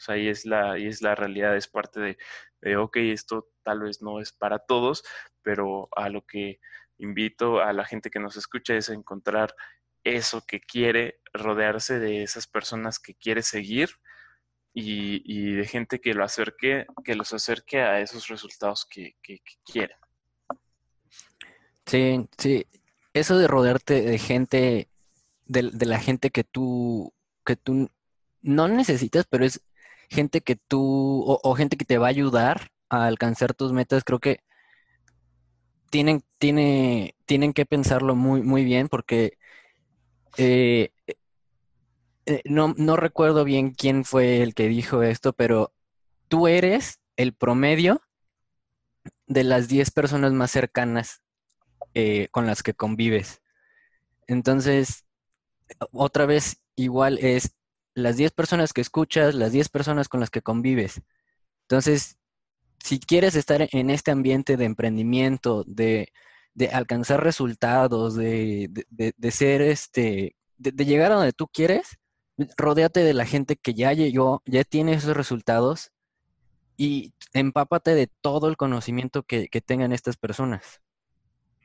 O 0.00 0.02
sea, 0.02 0.14
ahí 0.14 0.28
es 0.28 0.46
la, 0.46 0.72
ahí 0.72 0.86
es 0.86 1.02
la 1.02 1.14
realidad, 1.14 1.56
es 1.56 1.68
parte 1.68 2.00
de, 2.00 2.18
de, 2.62 2.76
ok, 2.78 2.96
esto 2.96 3.50
tal 3.62 3.80
vez 3.80 4.00
no 4.00 4.18
es 4.18 4.32
para 4.32 4.58
todos, 4.58 5.04
pero 5.42 5.88
a 5.94 6.08
lo 6.08 6.24
que 6.24 6.58
invito 7.00 7.60
a 7.60 7.72
la 7.72 7.84
gente 7.84 8.10
que 8.10 8.20
nos 8.20 8.36
escucha 8.36 8.74
es 8.76 8.90
a 8.90 8.94
encontrar 8.94 9.54
eso 10.04 10.42
que 10.46 10.60
quiere, 10.60 11.20
rodearse 11.32 11.98
de 11.98 12.22
esas 12.22 12.46
personas 12.46 12.98
que 12.98 13.14
quiere 13.14 13.42
seguir 13.42 13.90
y, 14.72 15.52
de 15.52 15.66
gente 15.66 16.00
que 16.00 16.14
lo 16.14 16.24
acerque, 16.24 16.86
que 17.04 17.14
los 17.14 17.32
acerque 17.32 17.80
a 17.80 18.00
esos 18.00 18.28
resultados 18.28 18.86
que, 18.86 19.16
que, 19.22 19.40
quieren. 19.64 19.96
Sí, 21.86 22.28
sí. 22.38 22.66
Eso 23.12 23.36
de 23.38 23.48
rodearte 23.48 24.02
de 24.02 24.18
gente, 24.18 24.88
de, 25.46 25.86
la 25.86 25.98
gente 25.98 26.30
que 26.30 26.44
tú, 26.44 27.12
que 27.44 27.56
tú 27.56 27.90
no 28.42 28.68
necesitas, 28.68 29.26
pero 29.28 29.44
es 29.44 29.60
gente 30.08 30.40
que 30.40 30.56
tú, 30.56 31.24
o, 31.26 31.54
gente 31.54 31.76
que 31.76 31.84
te 31.84 31.98
va 31.98 32.06
a 32.06 32.10
ayudar 32.10 32.70
a 32.88 33.06
alcanzar 33.06 33.54
tus 33.54 33.72
metas, 33.72 34.04
creo 34.04 34.20
que 34.20 34.40
tienen, 35.90 36.22
tiene, 36.38 37.16
tienen 37.26 37.52
que 37.52 37.66
pensarlo 37.66 38.14
muy, 38.14 38.42
muy 38.42 38.64
bien 38.64 38.88
porque 38.88 39.36
eh, 40.36 40.90
eh, 42.26 42.42
no, 42.44 42.74
no 42.76 42.96
recuerdo 42.96 43.44
bien 43.44 43.72
quién 43.72 44.04
fue 44.04 44.42
el 44.42 44.54
que 44.54 44.68
dijo 44.68 45.02
esto, 45.02 45.32
pero 45.32 45.72
tú 46.28 46.46
eres 46.48 47.00
el 47.16 47.34
promedio 47.34 48.00
de 49.26 49.44
las 49.44 49.68
10 49.68 49.90
personas 49.90 50.32
más 50.32 50.50
cercanas 50.50 51.22
eh, 51.94 52.28
con 52.30 52.46
las 52.46 52.62
que 52.62 52.74
convives. 52.74 53.42
Entonces, 54.28 55.06
otra 55.92 56.26
vez, 56.26 56.62
igual 56.76 57.18
es 57.18 57.56
las 57.94 58.16
10 58.16 58.30
personas 58.32 58.72
que 58.72 58.80
escuchas, 58.80 59.34
las 59.34 59.52
10 59.52 59.68
personas 59.68 60.08
con 60.08 60.20
las 60.20 60.30
que 60.30 60.42
convives. 60.42 61.02
Entonces, 61.62 62.19
si 62.82 62.98
quieres 62.98 63.36
estar 63.36 63.68
en 63.70 63.90
este 63.90 64.10
ambiente 64.10 64.56
de 64.56 64.64
emprendimiento, 64.64 65.64
de, 65.66 66.12
alcanzar 66.72 67.22
resultados, 67.22 68.16
de, 68.16 68.70
ser 69.30 69.62
este, 69.62 70.36
de, 70.56 70.84
llegar 70.84 71.12
a 71.12 71.16
donde 71.16 71.32
tú 71.32 71.48
quieres, 71.48 71.98
rodéate 72.56 73.00
de 73.00 73.14
la 73.14 73.26
gente 73.26 73.56
que 73.56 73.74
ya 73.74 73.92
llegó, 73.92 74.42
ya 74.46 74.64
tiene 74.64 74.94
esos 74.94 75.16
resultados 75.16 75.92
y 76.76 77.12
empápate 77.34 77.94
de 77.94 78.10
todo 78.20 78.48
el 78.48 78.56
conocimiento 78.56 79.22
que, 79.22 79.48
que 79.48 79.60
tengan 79.60 79.92
estas 79.92 80.16
personas. 80.16 80.80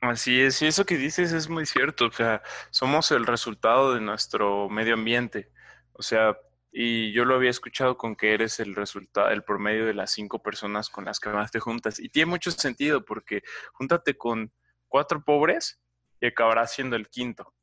Así 0.01 0.41
es, 0.41 0.61
y 0.61 0.67
eso 0.67 0.85
que 0.85 0.97
dices 0.97 1.31
es 1.31 1.49
muy 1.49 1.65
cierto, 1.65 2.07
o 2.07 2.11
sea, 2.11 2.43
somos 2.69 3.09
el 3.11 3.25
resultado 3.25 3.93
de 3.93 4.01
nuestro 4.01 4.69
medio 4.69 4.93
ambiente. 4.93 5.49
O 5.93 6.03
sea, 6.03 6.37
y 6.77 7.13
yo 7.13 7.23
lo 7.23 7.35
había 7.35 7.51
escuchado 7.51 7.97
con 7.97 8.17
que 8.17 8.33
eres 8.33 8.59
el 8.59 8.75
resultado, 8.75 9.29
el 9.29 9.45
promedio 9.45 9.85
de 9.85 9.93
las 9.93 10.11
cinco 10.11 10.43
personas 10.43 10.89
con 10.89 11.05
las 11.05 11.21
que 11.21 11.29
más 11.29 11.49
te 11.49 11.61
juntas. 11.61 12.01
Y 12.01 12.09
tiene 12.09 12.29
mucho 12.29 12.51
sentido 12.51 13.05
porque 13.05 13.43
júntate 13.71 14.17
con 14.17 14.51
cuatro 14.89 15.23
pobres 15.23 15.79
y 16.19 16.27
acabarás 16.27 16.73
siendo 16.73 16.97
el 16.97 17.07
quinto. 17.07 17.53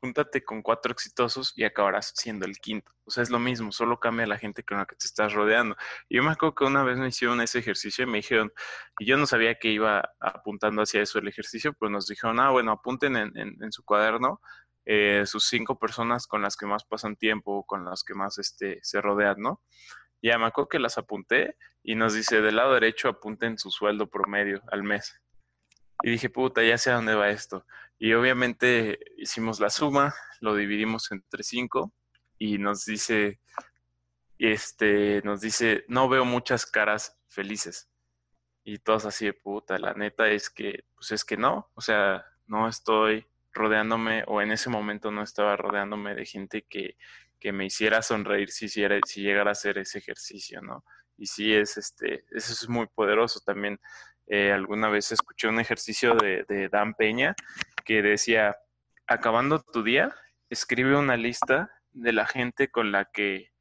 Júntate 0.00 0.42
con 0.42 0.60
cuatro 0.60 0.90
exitosos 0.90 1.52
y 1.54 1.62
acabarás 1.62 2.14
siendo 2.16 2.44
el 2.44 2.58
quinto. 2.58 2.90
O 3.04 3.12
sea, 3.12 3.22
es 3.22 3.30
lo 3.30 3.38
mismo, 3.38 3.70
solo 3.70 4.00
cambia 4.00 4.26
la 4.26 4.38
gente 4.38 4.64
con 4.64 4.78
la 4.78 4.86
que 4.86 4.96
te 4.96 5.06
estás 5.06 5.32
rodeando. 5.32 5.76
Y 6.08 6.16
yo 6.16 6.24
me 6.24 6.32
acuerdo 6.32 6.56
que 6.56 6.64
una 6.64 6.82
vez 6.82 6.98
me 6.98 7.06
hicieron 7.06 7.40
ese 7.42 7.60
ejercicio 7.60 8.02
y 8.02 8.08
me 8.08 8.18
dijeron, 8.18 8.52
y 8.98 9.06
yo 9.06 9.16
no 9.18 9.26
sabía 9.26 9.54
que 9.54 9.68
iba 9.68 10.02
apuntando 10.18 10.82
hacia 10.82 11.00
eso 11.00 11.20
el 11.20 11.28
ejercicio, 11.28 11.74
pues 11.74 11.92
nos 11.92 12.08
dijeron, 12.08 12.40
ah, 12.40 12.50
bueno, 12.50 12.72
apunten 12.72 13.14
en, 13.14 13.36
en 13.36 13.70
su 13.70 13.84
cuaderno 13.84 14.40
eh, 14.84 15.22
sus 15.26 15.46
cinco 15.46 15.78
personas 15.78 16.26
con 16.26 16.42
las 16.42 16.56
que 16.56 16.66
más 16.66 16.84
pasan 16.84 17.16
tiempo, 17.16 17.64
con 17.64 17.84
las 17.84 18.02
que 18.02 18.14
más 18.14 18.38
este, 18.38 18.78
se 18.82 19.00
rodean, 19.00 19.36
¿no? 19.38 19.62
Ya 20.22 20.38
me 20.38 20.46
acuerdo 20.46 20.68
que 20.68 20.78
las 20.78 20.98
apunté 20.98 21.56
y 21.82 21.94
nos 21.94 22.14
dice, 22.14 22.40
del 22.40 22.56
lado 22.56 22.74
derecho 22.74 23.08
apunten 23.08 23.58
su 23.58 23.70
sueldo 23.70 24.08
promedio 24.08 24.62
al 24.70 24.82
mes. 24.82 25.20
Y 26.02 26.10
dije, 26.10 26.30
puta, 26.30 26.62
ya 26.62 26.78
sé 26.78 26.90
a 26.90 26.94
dónde 26.94 27.14
va 27.14 27.30
esto. 27.30 27.66
Y 27.98 28.12
obviamente 28.14 28.98
hicimos 29.16 29.60
la 29.60 29.70
suma, 29.70 30.14
lo 30.40 30.54
dividimos 30.54 31.10
entre 31.12 31.42
cinco 31.44 31.92
y 32.38 32.58
nos 32.58 32.84
dice, 32.84 33.40
este, 34.38 35.22
nos 35.22 35.40
dice, 35.40 35.84
no 35.86 36.08
veo 36.08 36.24
muchas 36.24 36.66
caras 36.66 37.16
felices. 37.28 37.88
Y 38.64 38.78
todos 38.78 39.06
así 39.06 39.26
de 39.26 39.34
puta, 39.34 39.78
la 39.78 39.94
neta 39.94 40.28
es 40.28 40.50
que, 40.50 40.84
pues 40.94 41.12
es 41.12 41.24
que 41.24 41.36
no, 41.36 41.70
o 41.74 41.80
sea, 41.80 42.24
no 42.46 42.68
estoy 42.68 43.26
rodeándome 43.52 44.24
o 44.26 44.40
en 44.40 44.52
ese 44.52 44.70
momento 44.70 45.10
no 45.10 45.22
estaba 45.22 45.56
rodeándome 45.56 46.14
de 46.14 46.26
gente 46.26 46.66
que, 46.68 46.96
me 47.52 47.66
hiciera 47.66 48.02
sonreír 48.02 48.50
si, 48.50 48.68
llegara 48.68 49.50
a 49.50 49.52
hacer 49.52 49.76
ese 49.78 49.98
ejercicio, 49.98 50.62
¿no? 50.62 50.84
Y 51.18 51.26
sí, 51.26 51.52
es, 51.52 51.76
este, 51.76 52.24
eso 52.30 52.52
es 52.52 52.68
muy 52.68 52.86
poderoso. 52.86 53.40
También 53.44 53.80
eh, 54.28 54.52
alguna 54.52 54.88
vez 54.88 55.10
escuché 55.10 55.48
un 55.48 55.58
ejercicio 55.58 56.14
de, 56.14 56.44
de 56.48 56.68
Dan 56.68 56.94
Peña 56.94 57.34
que 57.84 58.00
decía, 58.00 58.56
acabando 59.08 59.60
tu 59.60 59.82
día, 59.82 60.14
escribe 60.50 60.96
una 60.96 61.16
lista 61.16 61.68
de 61.90 62.12
la 62.12 62.26
gente 62.26 62.70
con 62.70 62.92
la 62.92 63.06
que 63.06 63.52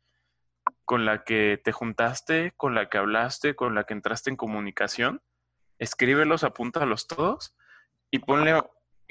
con 0.85 1.05
la 1.05 1.23
que 1.23 1.59
te 1.63 1.71
juntaste, 1.71 2.53
con 2.57 2.75
la 2.75 2.89
que 2.89 2.97
hablaste, 2.97 3.55
con 3.55 3.75
la 3.75 3.85
que 3.85 3.93
entraste 3.93 4.29
en 4.29 4.35
comunicación, 4.35 5.21
escríbelos, 5.79 6.43
apúntalos 6.43 7.07
todos 7.07 7.55
y 8.11 8.19
ponle 8.19 8.61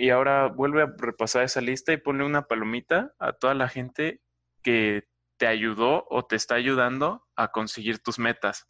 y 0.01 0.09
ahora 0.09 0.47
vuelve 0.47 0.83
a 0.83 0.95
repasar 0.97 1.43
esa 1.43 1.61
lista 1.61 1.93
y 1.93 1.99
ponle 1.99 2.25
una 2.25 2.47
palomita 2.47 3.15
a 3.19 3.35
toda 3.35 3.53
la 3.53 3.69
gente 3.69 4.23
que 4.63 5.07
te 5.37 5.47
ayudó 5.47 6.07
o 6.09 6.25
te 6.25 6.37
está 6.37 6.55
ayudando 6.55 7.29
a 7.37 7.49
conseguir 7.49 7.99
tus 7.99 8.19
metas. 8.19 8.67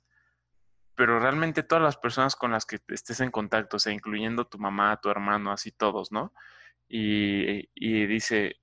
Pero 0.97 1.21
realmente 1.21 1.63
todas 1.63 1.85
las 1.85 1.97
personas 1.97 2.35
con 2.35 2.51
las 2.51 2.67
que 2.67 2.81
estés 2.89 3.21
en 3.21 3.31
contacto, 3.31 3.77
o 3.77 3.81
sea, 3.81 3.93
incluyendo 3.93 4.49
tu 4.49 4.59
mamá, 4.59 5.01
tu 5.01 5.09
hermano, 5.09 5.53
así 5.53 5.71
todos, 5.71 6.11
¿no? 6.11 6.35
Y, 6.89 7.69
dice, 8.09 8.57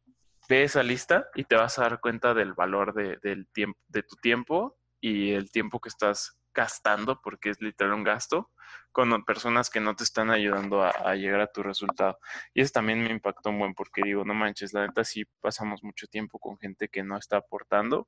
ve 0.49 0.63
esa 0.63 0.83
lista 0.83 1.29
y 1.35 1.45
te 1.45 1.55
vas 1.55 1.79
a 1.79 1.83
dar 1.83 2.01
cuenta 2.01 2.33
del 2.33 2.53
valor 2.53 2.93
del 2.93 3.47
tiempo, 3.47 3.79
de 3.87 4.03
tu 4.03 4.17
tiempo 4.17 4.77
y 4.99 5.31
el 5.31 5.51
tiempo 5.51 5.79
que 5.79 5.87
estás 5.87 6.36
gastando, 6.57 7.21
porque 7.21 7.51
es 7.51 7.61
literal 7.61 7.93
un 7.93 8.03
gasto, 8.03 8.49
con 8.91 9.23
personas 9.23 9.69
que 9.69 9.79
no 9.79 9.95
te 9.95 10.03
están 10.03 10.31
ayudando 10.31 10.83
a, 10.83 11.15
llegar 11.15 11.39
a 11.39 11.51
tu 11.51 11.61
resultado. 11.61 12.17
Y 12.51 12.61
eso 12.61 12.71
también 12.73 13.03
me 13.03 13.11
impactó 13.11 13.51
un 13.51 13.59
buen, 13.59 13.75
porque 13.75 14.01
digo, 14.03 14.25
no 14.25 14.33
manches, 14.33 14.73
la 14.73 14.87
neta 14.87 15.03
sí 15.03 15.23
pasamos 15.39 15.83
mucho 15.83 16.07
tiempo 16.07 16.39
con 16.39 16.57
gente 16.57 16.89
que 16.89 17.03
no 17.03 17.15
está 17.15 17.37
aportando 17.37 18.07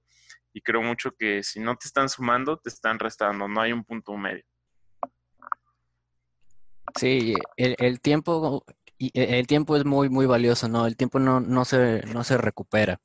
y 0.52 0.62
creo 0.62 0.82
mucho 0.82 1.12
que 1.12 1.44
si 1.44 1.60
no 1.60 1.76
te 1.76 1.88
están 1.88 2.10
sumando, 2.10 2.58
te 2.58 2.70
están 2.70 2.98
restando, 2.98 3.48
no 3.48 3.62
hay 3.62 3.72
un 3.72 3.84
punto 3.84 4.18
medio. 4.18 4.44
Sí, 6.96 7.36
el, 7.56 8.02
tiempo 8.02 8.66
el 8.98 9.46
tiempo 9.46 9.78
es 9.78 9.86
muy 9.86 10.10
muy 10.10 10.26
valioso, 10.26 10.68
¿no? 10.68 10.88
El 10.88 10.98
tiempo 10.98 11.20
no, 11.20 11.40
no 11.40 11.66
se 11.66 12.02
no 12.08 12.24
se 12.24 12.36
recupera. 12.40 13.00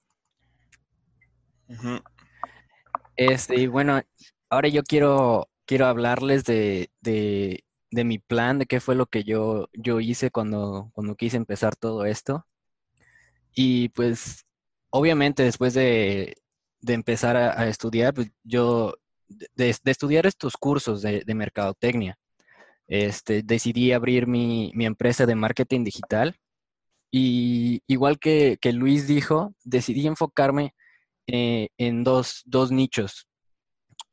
Este, 3.17 3.61
y 3.61 3.67
bueno, 3.67 4.01
ahora 4.51 4.69
yo 4.69 4.83
quiero, 4.83 5.49
quiero 5.67 5.87
hablarles 5.87 6.45
de, 6.45 6.91
mi 7.91 8.19
plan, 8.19 8.59
de 8.59 8.67
qué 8.67 8.81
fue 8.81 8.95
lo 8.95 9.07
que 9.07 9.25
yo, 9.25 9.69
yo 9.73 10.01
hice 10.01 10.31
cuando, 10.31 10.91
cuando 10.95 11.17
quise 11.17 11.37
empezar 11.37 11.77
todo 11.77 12.05
esto. 12.07 12.47
Y 13.55 13.91
pues, 13.91 14.45
obviamente, 14.91 15.43
después 15.45 15.75
de, 15.75 16.37
empezar 16.87 17.37
a, 17.37 17.69
estudiar, 17.69 18.15
pues 18.15 18.31
yo, 18.43 18.95
de, 19.29 19.75
estudiar 19.85 20.27
estos 20.27 20.57
cursos 20.57 21.03
de, 21.03 21.25
mercadotecnia, 21.35 22.19
este, 22.89 23.43
decidí 23.43 23.93
abrir 23.93 24.27
mi, 24.27 24.73
empresa 24.81 25.27
de 25.27 25.35
marketing 25.37 25.85
digital. 25.85 26.37
Y 27.11 27.83
igual 27.87 28.19
que, 28.19 28.59
Luis 28.73 29.07
dijo, 29.07 29.55
decidí 29.65 30.07
enfocarme 30.07 30.75
eh, 31.29 31.69
en 31.79 32.05
dos, 32.05 32.43
dos 32.45 32.73
nichos. 32.73 33.29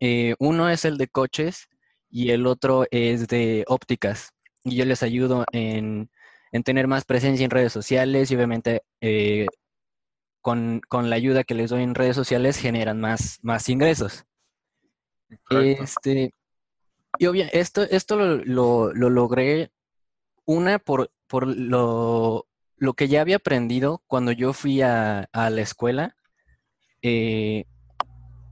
Eh, 0.01 0.33
uno 0.39 0.67
es 0.67 0.83
el 0.83 0.97
de 0.97 1.07
coches 1.07 1.69
y 2.09 2.31
el 2.31 2.47
otro 2.47 2.85
es 2.89 3.27
de 3.27 3.63
ópticas. 3.67 4.33
Y 4.63 4.75
yo 4.75 4.85
les 4.85 5.03
ayudo 5.03 5.45
en, 5.53 6.09
tener 6.65 6.87
más 6.87 7.05
presencia 7.05 7.45
en 7.45 7.51
redes 7.51 7.71
sociales 7.71 8.31
y 8.31 8.35
obviamente 8.35 8.83
eh, 8.99 9.45
con, 10.41 10.81
la 10.91 11.15
ayuda 11.15 11.43
que 11.43 11.53
les 11.53 11.69
doy 11.69 11.83
en 11.83 11.95
redes 11.95 12.15
sociales 12.15 12.57
generan 12.57 12.99
más, 12.99 13.39
más 13.43 13.69
ingresos. 13.69 14.25
Este, 15.51 16.33
y 17.19 17.25
obvio, 17.27 17.45
esto, 17.53 17.83
esto 17.83 18.17
lo, 18.17 18.91
logré, 18.93 19.71
una, 20.45 20.79
por, 20.79 21.11
por 21.27 21.45
lo, 21.45 22.47
que 22.97 23.07
ya 23.07 23.21
había 23.21 23.35
aprendido 23.35 24.01
cuando 24.07 24.31
yo 24.31 24.53
fui 24.53 24.81
a, 24.81 25.29
la 25.31 25.61
escuela. 25.61 26.15
Eh, 27.03 27.65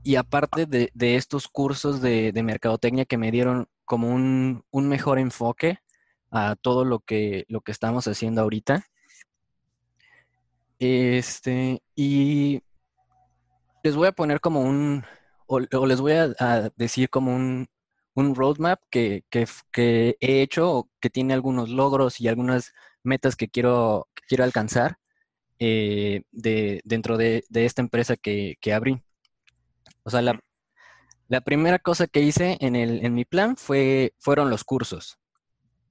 y 0.02 0.16
aparte 0.16 0.66
de, 0.66 0.90
estos 1.16 1.48
cursos 1.48 2.00
de, 2.00 2.32
mercadotecnia 2.42 3.04
que 3.04 3.18
me 3.18 3.30
dieron 3.30 3.68
como 3.84 4.08
un, 4.08 4.64
mejor 4.72 5.18
enfoque 5.18 5.78
a 6.30 6.56
todo 6.56 6.84
lo 6.84 7.00
que, 7.00 7.44
lo 7.48 7.60
que 7.60 7.72
estamos 7.72 8.06
haciendo 8.08 8.42
ahorita. 8.42 8.86
Este, 10.78 11.82
y 11.94 12.62
les 13.82 13.96
voy 13.96 14.08
a 14.08 14.12
poner 14.12 14.40
como 14.40 14.62
un, 14.62 15.04
o, 15.46 15.60
les 15.60 16.00
voy 16.00 16.12
a, 16.12 16.70
decir 16.76 17.10
como 17.10 17.34
un, 17.34 17.68
roadmap 18.34 18.80
que, 18.90 19.24
he 19.32 20.42
hecho, 20.42 20.90
que 21.00 21.10
tiene 21.10 21.34
algunos 21.34 21.70
logros 21.70 22.20
y 22.20 22.28
algunas 22.28 22.72
metas 23.02 23.34
que 23.36 23.48
quiero, 23.48 24.08
que 24.14 24.22
quiero 24.28 24.44
alcanzar. 24.44 24.98
eh, 25.60 26.22
de, 26.32 26.80
dentro 26.84 27.16
de, 27.18 27.44
esta 27.52 27.82
empresa 27.82 28.16
que, 28.16 28.58
abrí. 28.74 29.02
O 30.02 30.10
sea, 30.10 30.22
la, 30.22 31.40
primera 31.42 31.78
cosa 31.78 32.06
que 32.06 32.20
hice 32.20 32.56
en, 32.60 32.76
el, 32.76 33.04
en 33.04 33.14
mi 33.14 33.24
plan 33.24 33.56
fue, 33.56 34.14
fueron 34.18 34.50
los 34.50 34.64
cursos. 34.64 35.18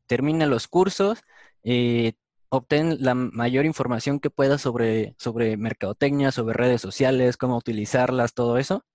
Termina 0.07 0.45
los 0.45 0.67
cursos, 0.67 1.21
eh, 1.63 2.13
obtén 2.49 2.97
la 2.99 3.13
mayor 3.15 3.65
información 3.65 4.19
que 4.19 4.29
puedas 4.29 4.61
sobre, 4.61 5.15
sobre 5.17 5.57
mercadotecnia, 5.57 6.31
sobre 6.31 6.53
redes 6.55 6.81
sociales, 6.81 7.37
cómo 7.37 7.57
utilizarlas, 7.57 8.33
todo 8.33 8.57
eso. 8.57 8.85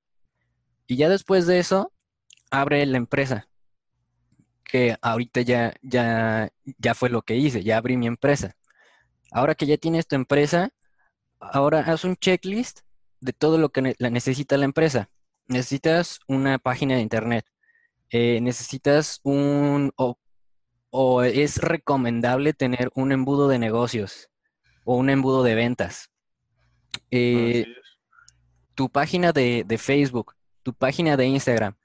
Y 0.87 0.97
ya 0.97 1.09
después 1.09 1.47
de 1.47 1.61
eso, 1.61 1.93
abre 2.51 2.85
la 2.87 2.99
empresa. 2.99 3.49
Que 4.65 4.97
ahorita 5.03 5.43
ya, 5.43 5.75
ya, 5.83 6.51
ya 6.79 6.95
fue 6.95 7.11
lo 7.11 7.23
que 7.23 7.37
hice, 7.37 7.63
ya 7.63 7.77
abrí 7.79 7.97
mi 7.97 8.07
empresa. 8.07 8.57
Ahora 9.31 9.55
que 9.55 9.67
ya 9.67 9.77
tienes 9.77 10.07
tu 10.07 10.17
empresa, 10.17 10.71
ahora 11.41 11.81
haz 11.81 12.05
un 12.05 12.17
checklist 12.17 12.81
de 13.25 13.33
todo 13.33 13.59
lo 13.59 13.71
que 13.71 13.95
necesita 13.99 14.57
la 14.57 14.67
empresa. 14.67 15.11
Necesitas 15.49 16.21
una 16.29 16.59
página 16.59 16.97
de 16.97 17.03
internet. 17.03 17.47
Eh, 18.11 18.41
necesitas 18.41 19.21
un, 19.25 19.93
o 19.97 21.23
es 21.23 21.59
recomendable 21.59 22.53
tener 22.53 22.91
un 22.95 23.13
embudo 23.13 23.49
de 23.49 23.59
negocios 23.59 24.31
o 24.85 24.97
un 24.97 25.11
embudo 25.11 25.43
de 25.43 25.55
ventas. 25.55 26.11
Eh, 27.11 27.67
tu 28.75 28.89
página 28.91 29.33
de, 29.33 29.67
Facebook, 29.79 30.35
tu 30.63 30.75
página 30.75 31.17
de 31.17 31.27
Instagram. 31.27 31.77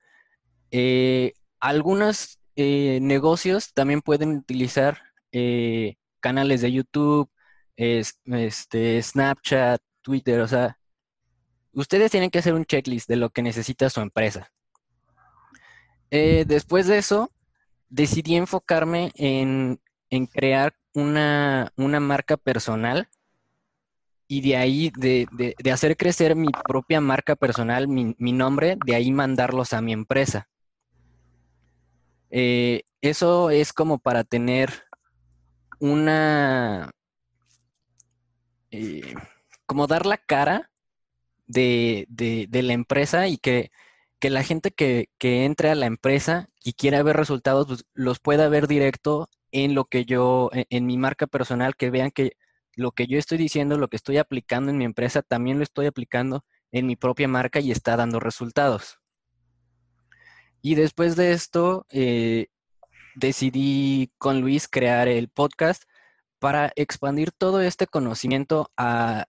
Eh, 0.72 1.34
algunos 1.60 2.40
eh, 2.56 3.00
negocios 3.02 3.74
también 3.74 4.02
pueden 4.02 4.38
utilizar 4.38 5.02
canales 6.20 6.62
de 6.62 6.72
YouTube, 6.72 7.30
este, 7.76 9.02
Snapchat, 9.02 9.82
Twitter, 10.02 10.40
o 10.42 10.48
sea, 10.48 10.79
ustedes 11.74 12.12
tienen 12.12 12.30
que 12.30 12.40
hacer 12.40 12.54
un 12.54 12.66
checklist 12.66 13.08
de 13.08 13.16
lo 13.16 13.30
que 13.30 13.42
necesita 13.42 13.90
su 13.90 14.02
empresa. 14.02 14.52
después 16.12 16.88
de 16.88 16.98
eso, 16.98 17.32
decidí 17.90 18.36
enfocarme 18.36 19.12
en, 19.16 19.80
crear 20.28 20.74
una, 20.94 21.72
marca 21.78 22.38
personal 22.38 23.10
y 24.28 24.42
de 24.42 24.58
ahí, 24.58 24.92
de, 24.96 25.28
hacer 25.72 25.98
crecer 25.98 26.36
mi 26.36 26.50
propia 26.68 27.02
marca 27.02 27.36
personal, 27.36 27.88
mi, 27.88 28.32
nombre, 28.32 28.78
de 28.86 28.96
ahí 28.96 29.12
mandarlos 29.12 29.74
a 29.74 29.82
mi 29.82 29.92
empresa. 29.92 30.48
Eh, 32.32 32.84
eso 33.02 33.50
es 33.50 33.74
como 33.74 33.98
para 33.98 34.24
tener 34.24 34.72
una, 35.80 36.92
eh, 38.70 39.16
como 39.66 39.88
dar 39.88 40.06
la 40.06 40.18
cara 40.18 40.70
de, 41.50 42.08
la 42.52 42.74
empresa 42.74 43.28
y 43.28 43.38
que 43.38 43.72
que 44.20 44.30
la 44.30 44.44
gente 44.44 44.72
que, 44.72 45.10
entre 45.22 45.70
a 45.70 45.76
la 45.76 45.86
empresa 45.86 46.50
y 46.64 46.74
quiera 46.74 47.02
ver 47.04 47.16
resultados, 47.16 47.68
pues, 47.68 47.86
los 47.94 48.20
pueda 48.20 48.50
ver 48.50 48.68
directo 48.68 49.30
en 49.52 49.76
lo 49.76 49.86
que 49.86 50.06
yo, 50.06 50.50
en, 50.54 50.66
en, 50.70 50.86
mi 50.86 50.98
marca 50.98 51.26
personal, 51.28 51.76
que 51.76 51.90
vean 51.90 52.12
que 52.12 52.34
lo 52.76 52.92
que 52.92 53.08
yo 53.08 53.18
estoy 53.18 53.38
diciendo, 53.38 53.78
lo 53.78 53.88
que 53.88 53.96
estoy 53.98 54.18
aplicando 54.18 54.72
en 54.72 54.78
mi 54.78 54.86
empresa, 54.86 55.22
también 55.22 55.58
lo 55.58 55.64
estoy 55.64 55.86
aplicando 55.86 56.44
en 56.72 56.86
mi 56.86 56.96
propia 56.96 57.28
marca 57.28 57.60
y 57.60 57.72
está 57.72 57.96
dando 57.96 58.20
resultados. 58.20 59.00
Y 60.62 60.76
después 60.76 61.16
de 61.16 61.32
esto, 61.32 61.86
eh, 61.90 62.48
decidí 63.16 64.12
con 64.18 64.42
Luis 64.42 64.68
crear 64.68 65.08
el 65.08 65.30
podcast 65.30 65.84
para 66.40 66.72
expandir 66.76 67.32
todo 67.32 67.62
este 67.62 67.88
conocimiento 67.88 68.72
a, 68.78 69.26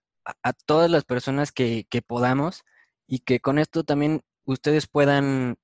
todas 0.65 0.89
las 0.89 1.03
personas 1.03 1.51
que, 1.51 1.85
que 1.89 2.01
podamos 2.01 2.63
y 3.07 3.19
que 3.19 3.39
con 3.39 3.59
esto 3.59 3.83
también 3.83 4.23
ustedes 4.45 4.87
puedan 4.87 5.57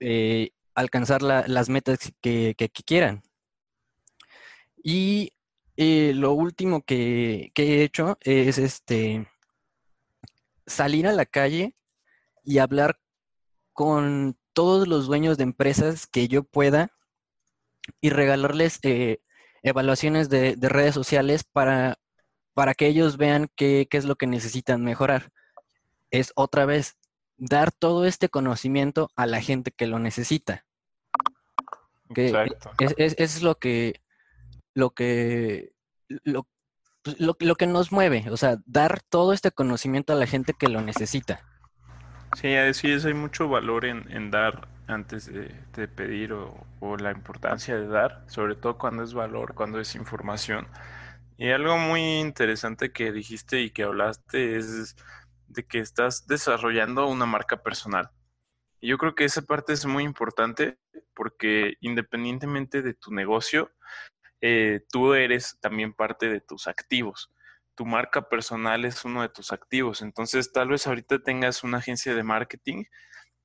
eh, 0.00 0.50
alcanzar 0.74 1.22
las 1.22 1.68
metas 1.68 2.12
que, 2.20 2.54
quieran. 2.86 3.22
Y 4.82 5.32
eh, 5.76 6.12
lo 6.14 6.32
último 6.32 6.82
que, 6.82 7.52
he 7.54 7.82
hecho 7.82 8.18
es 8.20 8.58
este 8.58 9.28
salir 10.66 11.06
a 11.06 11.12
la 11.12 11.26
calle 11.26 11.76
y 12.42 12.58
hablar 12.58 12.98
con 13.72 14.38
todos 14.52 14.88
los 14.88 15.06
dueños 15.06 15.36
de 15.36 15.44
empresas 15.44 16.06
que 16.06 16.28
yo 16.28 16.44
pueda 16.44 16.92
y 18.00 18.10
regalarles 18.10 18.78
eh, 18.82 19.20
evaluaciones 19.62 20.28
de, 20.28 20.56
redes 20.60 20.94
sociales 20.94 21.44
para, 21.44 21.98
para 22.54 22.74
que 22.74 22.86
ellos 22.86 23.16
vean 23.16 23.50
qué, 23.56 23.86
qué, 23.90 23.98
es 23.98 24.04
lo 24.04 24.16
que 24.16 24.26
necesitan 24.26 24.82
mejorar. 24.82 25.30
Es 26.10 26.32
otra 26.36 26.64
vez 26.64 26.96
dar 27.36 27.72
todo 27.72 28.06
este 28.06 28.28
conocimiento 28.28 29.10
a 29.16 29.26
la 29.26 29.40
gente 29.40 29.72
que 29.72 29.86
lo 29.86 29.98
necesita. 29.98 30.64
Exacto. 32.10 32.70
Es, 32.78 33.14
es, 33.18 33.42
lo 33.42 33.58
que 33.58 34.00
lo 34.74 34.90
que 34.90 35.72
pues, 37.02 37.20
lo, 37.20 37.36
lo, 37.38 37.54
que 37.56 37.66
nos 37.66 37.92
mueve, 37.92 38.26
o 38.30 38.36
sea, 38.36 38.58
dar 38.66 39.00
todo 39.00 39.32
este 39.32 39.50
conocimiento 39.50 40.12
a 40.12 40.16
la 40.16 40.26
gente 40.26 40.54
que 40.54 40.68
lo 40.68 40.80
necesita. 40.80 41.40
Sí, 42.34 42.54
así 42.54 42.90
es, 42.90 43.04
hay 43.04 43.14
mucho 43.14 43.48
valor 43.48 43.84
en, 43.84 44.30
dar 44.30 44.68
antes 44.86 45.30
de, 45.32 45.88
pedir 45.88 46.32
o, 46.32 46.54
o, 46.80 46.96
la 46.96 47.12
importancia 47.12 47.76
de 47.76 47.86
dar, 47.86 48.24
sobre 48.26 48.54
todo 48.54 48.76
cuando 48.76 49.02
es 49.02 49.14
valor, 49.14 49.54
cuando 49.54 49.80
es 49.80 49.94
información. 49.94 50.66
Y 51.36 51.50
algo 51.50 51.76
muy 51.78 52.20
interesante 52.20 52.92
que 52.92 53.10
dijiste 53.10 53.60
y 53.60 53.70
que 53.70 53.82
hablaste 53.82 54.56
es 54.56 54.94
de 55.48 55.66
que 55.66 55.80
estás 55.80 56.26
desarrollando 56.26 57.08
una 57.08 57.26
marca 57.26 57.62
personal. 57.62 58.10
Yo 58.80 58.98
creo 58.98 59.14
que 59.14 59.24
esa 59.24 59.42
parte 59.42 59.72
es 59.72 59.84
muy 59.84 60.04
importante 60.04 60.78
porque 61.14 61.74
independientemente 61.80 62.82
de 62.82 62.94
tu 62.94 63.12
negocio, 63.12 63.72
eh, 64.40 64.82
tú 64.90 65.14
eres 65.14 65.58
también 65.60 65.92
parte 65.92 66.28
de 66.28 66.40
tus 66.40 66.68
activos. 66.68 67.32
Tu 67.74 67.84
marca 67.84 68.28
personal 68.28 68.84
es 68.84 69.04
uno 69.04 69.22
de 69.22 69.28
tus 69.28 69.52
activos. 69.52 70.02
Entonces, 70.02 70.52
tal 70.52 70.68
vez 70.68 70.86
ahorita 70.86 71.20
tengas 71.20 71.64
una 71.64 71.78
agencia 71.78 72.14
de 72.14 72.22
marketing, 72.22 72.84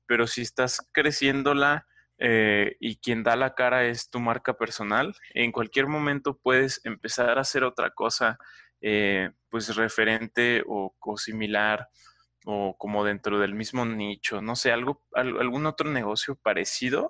pero 0.06 0.28
si 0.28 0.42
estás 0.42 0.88
creciéndola 0.92 1.86
eh, 2.22 2.76
y 2.80 2.96
quien 2.96 3.22
da 3.22 3.34
la 3.34 3.54
cara 3.54 3.86
es 3.86 4.10
tu 4.10 4.20
marca 4.20 4.52
personal, 4.52 5.14
en 5.32 5.52
cualquier 5.52 5.86
momento 5.86 6.38
puedes 6.38 6.84
empezar 6.84 7.38
a 7.38 7.40
hacer 7.40 7.64
otra 7.64 7.90
cosa 7.90 8.38
eh, 8.82 9.30
pues 9.48 9.74
referente 9.74 10.62
o, 10.66 10.94
similar 11.16 11.88
o 12.44 12.76
como 12.78 13.04
dentro 13.04 13.38
del 13.38 13.54
mismo 13.54 13.86
nicho, 13.86 14.42
no 14.42 14.54
sé, 14.54 14.70
algo, 14.70 15.02
algún 15.14 15.64
otro 15.64 15.90
negocio 15.90 16.36
parecido 16.36 17.08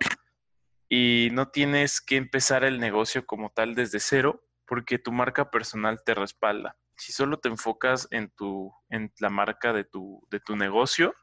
y 0.89 1.29
no 1.33 1.49
tienes 1.49 2.01
que 2.01 2.17
empezar 2.17 2.65
el 2.65 2.79
negocio 2.79 3.27
como 3.27 3.51
tal 3.51 3.75
desde 3.75 3.99
cero 3.99 4.45
porque 4.65 5.01
tu 5.01 5.11
marca 5.11 5.51
personal 5.51 6.03
te 6.05 6.15
respalda. 6.15 6.77
Si 6.97 7.13
solo 7.13 7.41
te 7.41 7.49
enfocas 7.49 8.07
en 8.13 8.31
tu 8.31 8.73
en 8.91 9.13
la 9.19 9.31
marca 9.31 9.73
de 9.73 9.85
tu 9.85 10.25
de 10.31 10.39
tu 10.39 10.55
negocio 10.55 11.15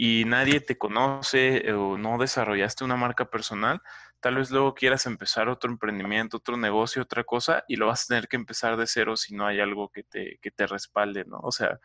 y 0.00 0.24
nadie 0.26 0.60
te 0.60 0.78
conoce 0.78 1.72
o 1.72 1.98
no 1.98 2.18
desarrollaste 2.18 2.84
una 2.84 2.96
marca 2.96 3.28
personal, 3.30 3.82
Tal 4.20 4.34
vez 4.34 4.50
luego 4.50 4.74
quieras 4.74 5.06
empezar 5.06 5.48
otro 5.48 5.70
emprendimiento, 5.70 6.38
otro 6.38 6.56
negocio, 6.56 7.02
otra 7.02 7.22
cosa, 7.22 7.64
y 7.68 7.76
lo 7.76 7.86
vas 7.86 8.02
a 8.04 8.06
tener 8.08 8.28
que 8.28 8.36
empezar 8.36 8.76
de 8.76 8.86
cero 8.88 9.16
si 9.16 9.34
no 9.34 9.46
hay 9.46 9.60
algo 9.60 9.90
que 9.90 10.02
te, 10.02 10.38
que 10.42 10.50
te 10.50 10.66
respalde, 10.66 11.24
¿no? 11.24 11.38
O 11.40 11.52
sea, 11.52 11.78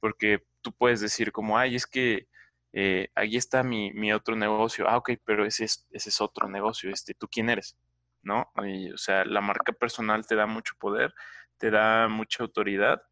porque 0.00 0.44
tú 0.62 0.72
puedes 0.72 1.00
decir 1.00 1.30
como, 1.30 1.58
ay, 1.58 1.74
es 1.76 1.86
que 1.86 2.26
eh, 2.72 3.08
ahí 3.14 3.36
está 3.36 3.62
mi, 3.62 3.92
mi, 3.92 4.12
otro 4.14 4.34
negocio. 4.34 4.88
Ah, 4.88 4.96
ok, 4.96 5.12
pero 5.26 5.44
ese 5.44 5.64
es, 5.64 5.86
ese 5.90 6.08
es 6.08 6.20
otro 6.22 6.48
negocio. 6.48 6.90
Este, 6.90 7.12
¿Tú 7.14 7.28
quién 7.28 7.50
eres? 7.50 7.76
¿No? 8.22 8.50
o 8.56 8.98
sea, 8.98 9.24
la 9.26 9.42
marca 9.42 9.72
personal 9.72 10.26
te 10.26 10.34
da 10.34 10.46
mucho 10.46 10.74
poder, 10.78 11.14
te 11.58 11.70
da 11.70 12.08
mucha 12.08 12.42
autoridad. 12.42 13.02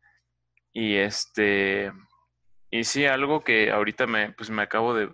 Y 0.73 0.97
este, 0.97 1.93
y 2.75 2.85
sí, 2.85 3.05
algo 3.05 3.45
que 3.45 3.71
ahorita 3.71 4.07
me, 4.07 4.33
pues 4.33 4.49
me 4.49 4.63
acabo 4.63 4.95
de, 4.95 5.09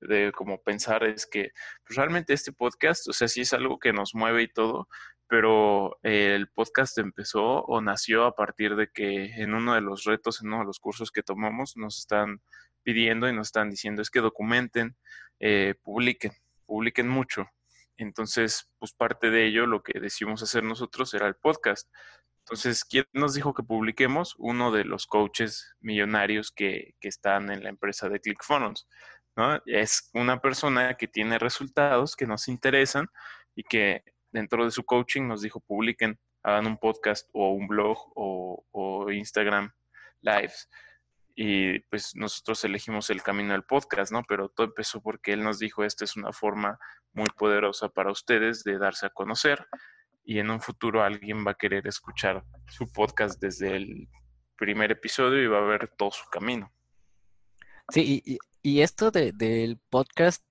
de, 0.00 0.32
como 0.34 0.62
pensar 0.62 1.04
es 1.04 1.26
que 1.26 1.50
pues 1.86 1.98
realmente 1.98 2.32
este 2.32 2.50
podcast, 2.50 3.06
o 3.08 3.12
sea, 3.12 3.28
sí 3.28 3.42
es 3.42 3.52
algo 3.52 3.78
que 3.78 3.92
nos 3.92 4.14
mueve 4.14 4.44
y 4.44 4.48
todo, 4.48 4.88
pero 5.28 5.98
el 6.02 6.48
podcast 6.48 6.96
empezó 6.96 7.62
o 7.64 7.82
nació 7.82 8.24
a 8.24 8.34
partir 8.34 8.74
de 8.74 8.88
que 8.88 9.26
en 9.34 9.52
uno 9.52 9.74
de 9.74 9.82
los 9.82 10.04
retos, 10.04 10.40
en 10.40 10.48
uno 10.48 10.60
de 10.60 10.64
los 10.64 10.80
cursos 10.80 11.10
que 11.10 11.22
tomamos, 11.22 11.76
nos 11.76 11.98
están 11.98 12.40
pidiendo 12.82 13.28
y 13.28 13.34
nos 13.34 13.48
están 13.48 13.68
diciendo 13.68 14.00
es 14.00 14.08
que 14.08 14.20
documenten, 14.20 14.96
eh, 15.40 15.74
publiquen, 15.82 16.32
publiquen 16.64 17.08
mucho. 17.08 17.50
Entonces, 17.98 18.70
pues 18.78 18.94
parte 18.94 19.28
de 19.28 19.44
ello, 19.44 19.66
lo 19.66 19.82
que 19.82 20.00
decidimos 20.00 20.42
hacer 20.42 20.64
nosotros 20.64 21.12
era 21.12 21.28
el 21.28 21.36
podcast. 21.36 21.86
Entonces, 22.44 22.84
¿quién 22.84 23.06
nos 23.14 23.32
dijo 23.32 23.54
que 23.54 23.62
publiquemos? 23.62 24.34
Uno 24.36 24.70
de 24.70 24.84
los 24.84 25.06
coaches 25.06 25.74
millonarios 25.80 26.50
que, 26.50 26.94
están 27.00 27.50
en 27.50 27.62
la 27.62 27.70
empresa 27.70 28.10
de 28.10 28.20
ClickFunnels. 28.20 28.86
¿no? 29.34 29.62
Es 29.64 30.10
una 30.12 30.40
persona 30.40 30.94
que 30.94 31.08
tiene 31.08 31.38
resultados 31.38 32.16
que 32.16 32.26
nos 32.26 32.48
interesan 32.48 33.08
y 33.54 33.62
que 33.62 34.02
dentro 34.30 34.64
de 34.64 34.70
su 34.70 34.84
coaching 34.84 35.26
nos 35.26 35.40
dijo 35.40 35.60
publiquen 35.60 36.18
hagan 36.42 36.66
un 36.66 36.76
podcast 36.76 37.26
o 37.32 37.52
un 37.52 37.66
blog 37.66 37.96
o, 38.14 38.66
o 38.72 39.10
Instagram 39.10 39.72
lives 40.20 40.68
y 41.34 41.80
pues 41.80 42.14
nosotros 42.14 42.62
elegimos 42.64 43.10
el 43.10 43.22
camino 43.22 43.52
del 43.52 43.64
podcast, 43.64 44.12
¿no? 44.12 44.22
Pero 44.28 44.50
todo 44.50 44.66
empezó 44.66 45.00
porque 45.00 45.32
él 45.32 45.42
nos 45.42 45.58
dijo, 45.58 45.82
esta 45.82 46.04
es 46.04 46.16
una 46.16 46.32
forma 46.32 46.78
muy 47.12 47.26
poderosa 47.36 47.88
para 47.88 48.12
ustedes 48.12 48.62
de 48.64 48.78
darse 48.78 49.06
a 49.06 49.10
conocer 49.10 49.66
y 50.24 50.38
en 50.38 50.50
un 50.50 50.60
futuro 50.60 51.02
alguien 51.02 51.46
va 51.46 51.52
a 51.52 51.56
querer 51.56 51.86
escuchar 51.86 52.44
su 52.68 52.90
podcast 52.92 53.40
desde 53.40 53.76
el 53.76 54.08
primer 54.56 54.90
episodio 54.92 55.42
y 55.42 55.46
va 55.46 55.58
a 55.58 55.66
ver 55.66 55.90
todo 55.96 56.10
su 56.10 56.28
camino. 56.30 56.72
Sí, 57.90 58.22
y, 58.62 58.80
esto 58.80 59.10
del 59.10 59.78
podcast 59.90 60.42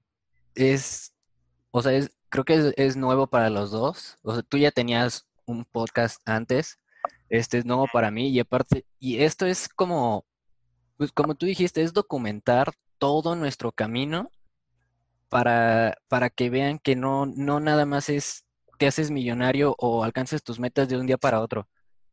es, 0.53 1.13
o 1.71 1.81
sea, 1.81 1.93
es, 1.93 2.15
creo 2.29 2.45
que 2.45 2.53
es, 2.53 2.73
es, 2.77 2.95
nuevo 2.95 3.25
para 3.25 3.49
los 3.49 3.71
dos. 3.71 4.17
O 4.21 4.33
sea, 4.33 4.43
tú 4.43 4.57
ya 4.57 4.69
tenías 4.69 5.25
un 5.45 5.65
podcast 5.65 6.21
antes, 6.25 6.79
este 7.29 7.57
es 7.57 7.65
nuevo 7.65 7.87
para 7.91 8.11
mí 8.11 8.29
y 8.29 8.39
aparte, 8.39 8.85
y 8.99 9.23
esto 9.23 9.47
es 9.47 9.67
como 9.67 10.25
pues 10.97 11.11
como 11.11 11.35
tú 11.35 11.45
dijiste, 11.45 11.81
es 11.81 11.93
documentar 11.93 12.73
todo 12.97 13.35
nuestro 13.35 13.71
camino 13.71 14.31
para, 15.29 15.97
para 16.07 16.29
que 16.29 16.49
vean 16.49 16.79
que 16.79 16.95
no, 16.95 17.25
no 17.25 17.59
nada 17.59 17.85
más 17.85 18.09
es 18.09 18.42
haces 18.87 19.11
millonario 19.11 19.75
o 19.79 20.03
alcances 20.03 20.43
tus 20.43 20.59
metas 20.59 20.87
de 20.89 20.97
un 20.97 21.05
día 21.07 21.17
para 21.17 21.41
otro. 21.41 21.67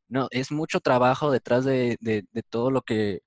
No, 0.09 0.29
es 0.31 0.51
mucho 0.53 0.81
trabajo 0.81 1.31
detrás 1.31 1.65
de, 1.65 1.97
todo 2.51 2.71
lo 2.71 2.83
que 2.83 3.23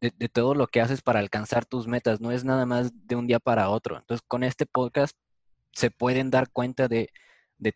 de, 0.00 0.28
todo 0.28 0.54
lo 0.54 0.66
que 0.66 0.80
haces 0.80 1.02
para 1.02 1.20
alcanzar 1.20 1.66
tus 1.66 1.86
metas. 1.86 2.20
No 2.20 2.32
es 2.32 2.44
nada 2.44 2.66
más 2.66 2.90
de 3.06 3.16
un 3.16 3.26
día 3.26 3.38
para 3.40 3.70
otro. 3.70 3.98
Entonces, 3.98 4.24
con 4.26 4.44
este 4.44 4.66
podcast 4.66 5.16
se 5.72 5.90
pueden 5.90 6.30
dar 6.30 6.50
cuenta 6.50 6.88
de, 6.88 7.10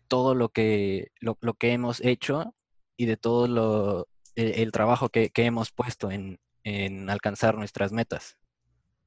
todo 0.07 0.35
lo 0.35 0.49
que, 0.49 1.11
lo, 1.19 1.35
que 1.55 1.73
hemos 1.73 2.01
hecho 2.01 2.53
y 2.97 3.05
de 3.05 3.17
todo 3.17 3.47
lo, 3.47 4.07
el, 4.35 4.71
trabajo 4.71 5.09
que, 5.09 5.29
que, 5.29 5.45
hemos 5.45 5.71
puesto 5.71 6.11
en, 6.11 6.39
en 6.63 7.09
alcanzar 7.09 7.55
nuestras 7.57 7.91
metas. 7.91 8.37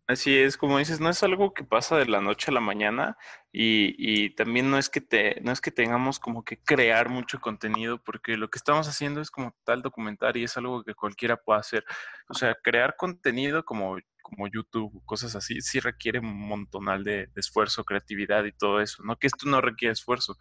Así 0.08 0.34
es, 0.38 0.56
como 0.56 0.78
dices, 0.78 1.00
no 1.00 1.10
es 1.10 1.22
algo 1.22 1.52
que 1.52 1.64
pasa 1.64 1.98
de 1.98 2.06
la 2.06 2.22
noche 2.22 2.50
a 2.50 2.54
la 2.54 2.60
mañana 2.60 3.18
y, 3.52 3.94
y, 3.98 4.30
también 4.30 4.70
no 4.70 4.78
es 4.78 4.88
que 4.88 5.02
te, 5.02 5.38
no 5.42 5.52
es 5.52 5.60
que 5.60 5.70
tengamos 5.70 6.18
como 6.18 6.44
que 6.44 6.58
crear 6.62 7.10
mucho 7.10 7.40
contenido, 7.40 8.02
porque 8.02 8.38
lo 8.38 8.48
que 8.48 8.56
estamos 8.56 8.88
haciendo 8.88 9.20
es 9.20 9.30
como 9.30 9.54
tal 9.64 9.82
documentar 9.82 10.38
y 10.38 10.44
es 10.44 10.56
algo 10.56 10.82
que 10.82 10.94
cualquiera 10.94 11.36
puede 11.36 11.60
hacer. 11.60 11.84
O 12.30 12.32
sea, 12.34 12.54
crear 12.54 12.96
contenido 12.96 13.66
como, 13.66 13.98
como 14.28 14.48
YouTube, 14.48 15.02
cosas 15.04 15.34
así, 15.36 15.60
sí 15.60 15.80
requiere 15.80 16.20
un 16.20 16.36
montonal 16.48 17.04
de, 17.04 17.26
de 17.26 17.40
esfuerzo, 17.40 17.84
creatividad 17.84 18.44
y 18.44 18.52
todo 18.52 18.80
eso. 18.80 19.02
No 19.04 19.16
que 19.16 19.26
esto 19.26 19.48
no 19.48 19.60
requiere 19.60 19.92
esfuerzo, 19.92 20.36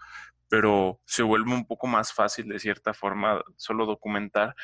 pero 0.50 1.00
se 1.06 1.24
vuelve 1.24 1.54
un 1.54 1.66
poco 1.66 1.88
más 1.88 2.14
fácil 2.14 2.48
de 2.48 2.60
cierta 2.60 2.94
forma 2.94 3.44
solo 3.58 3.86
documentar 3.86 4.56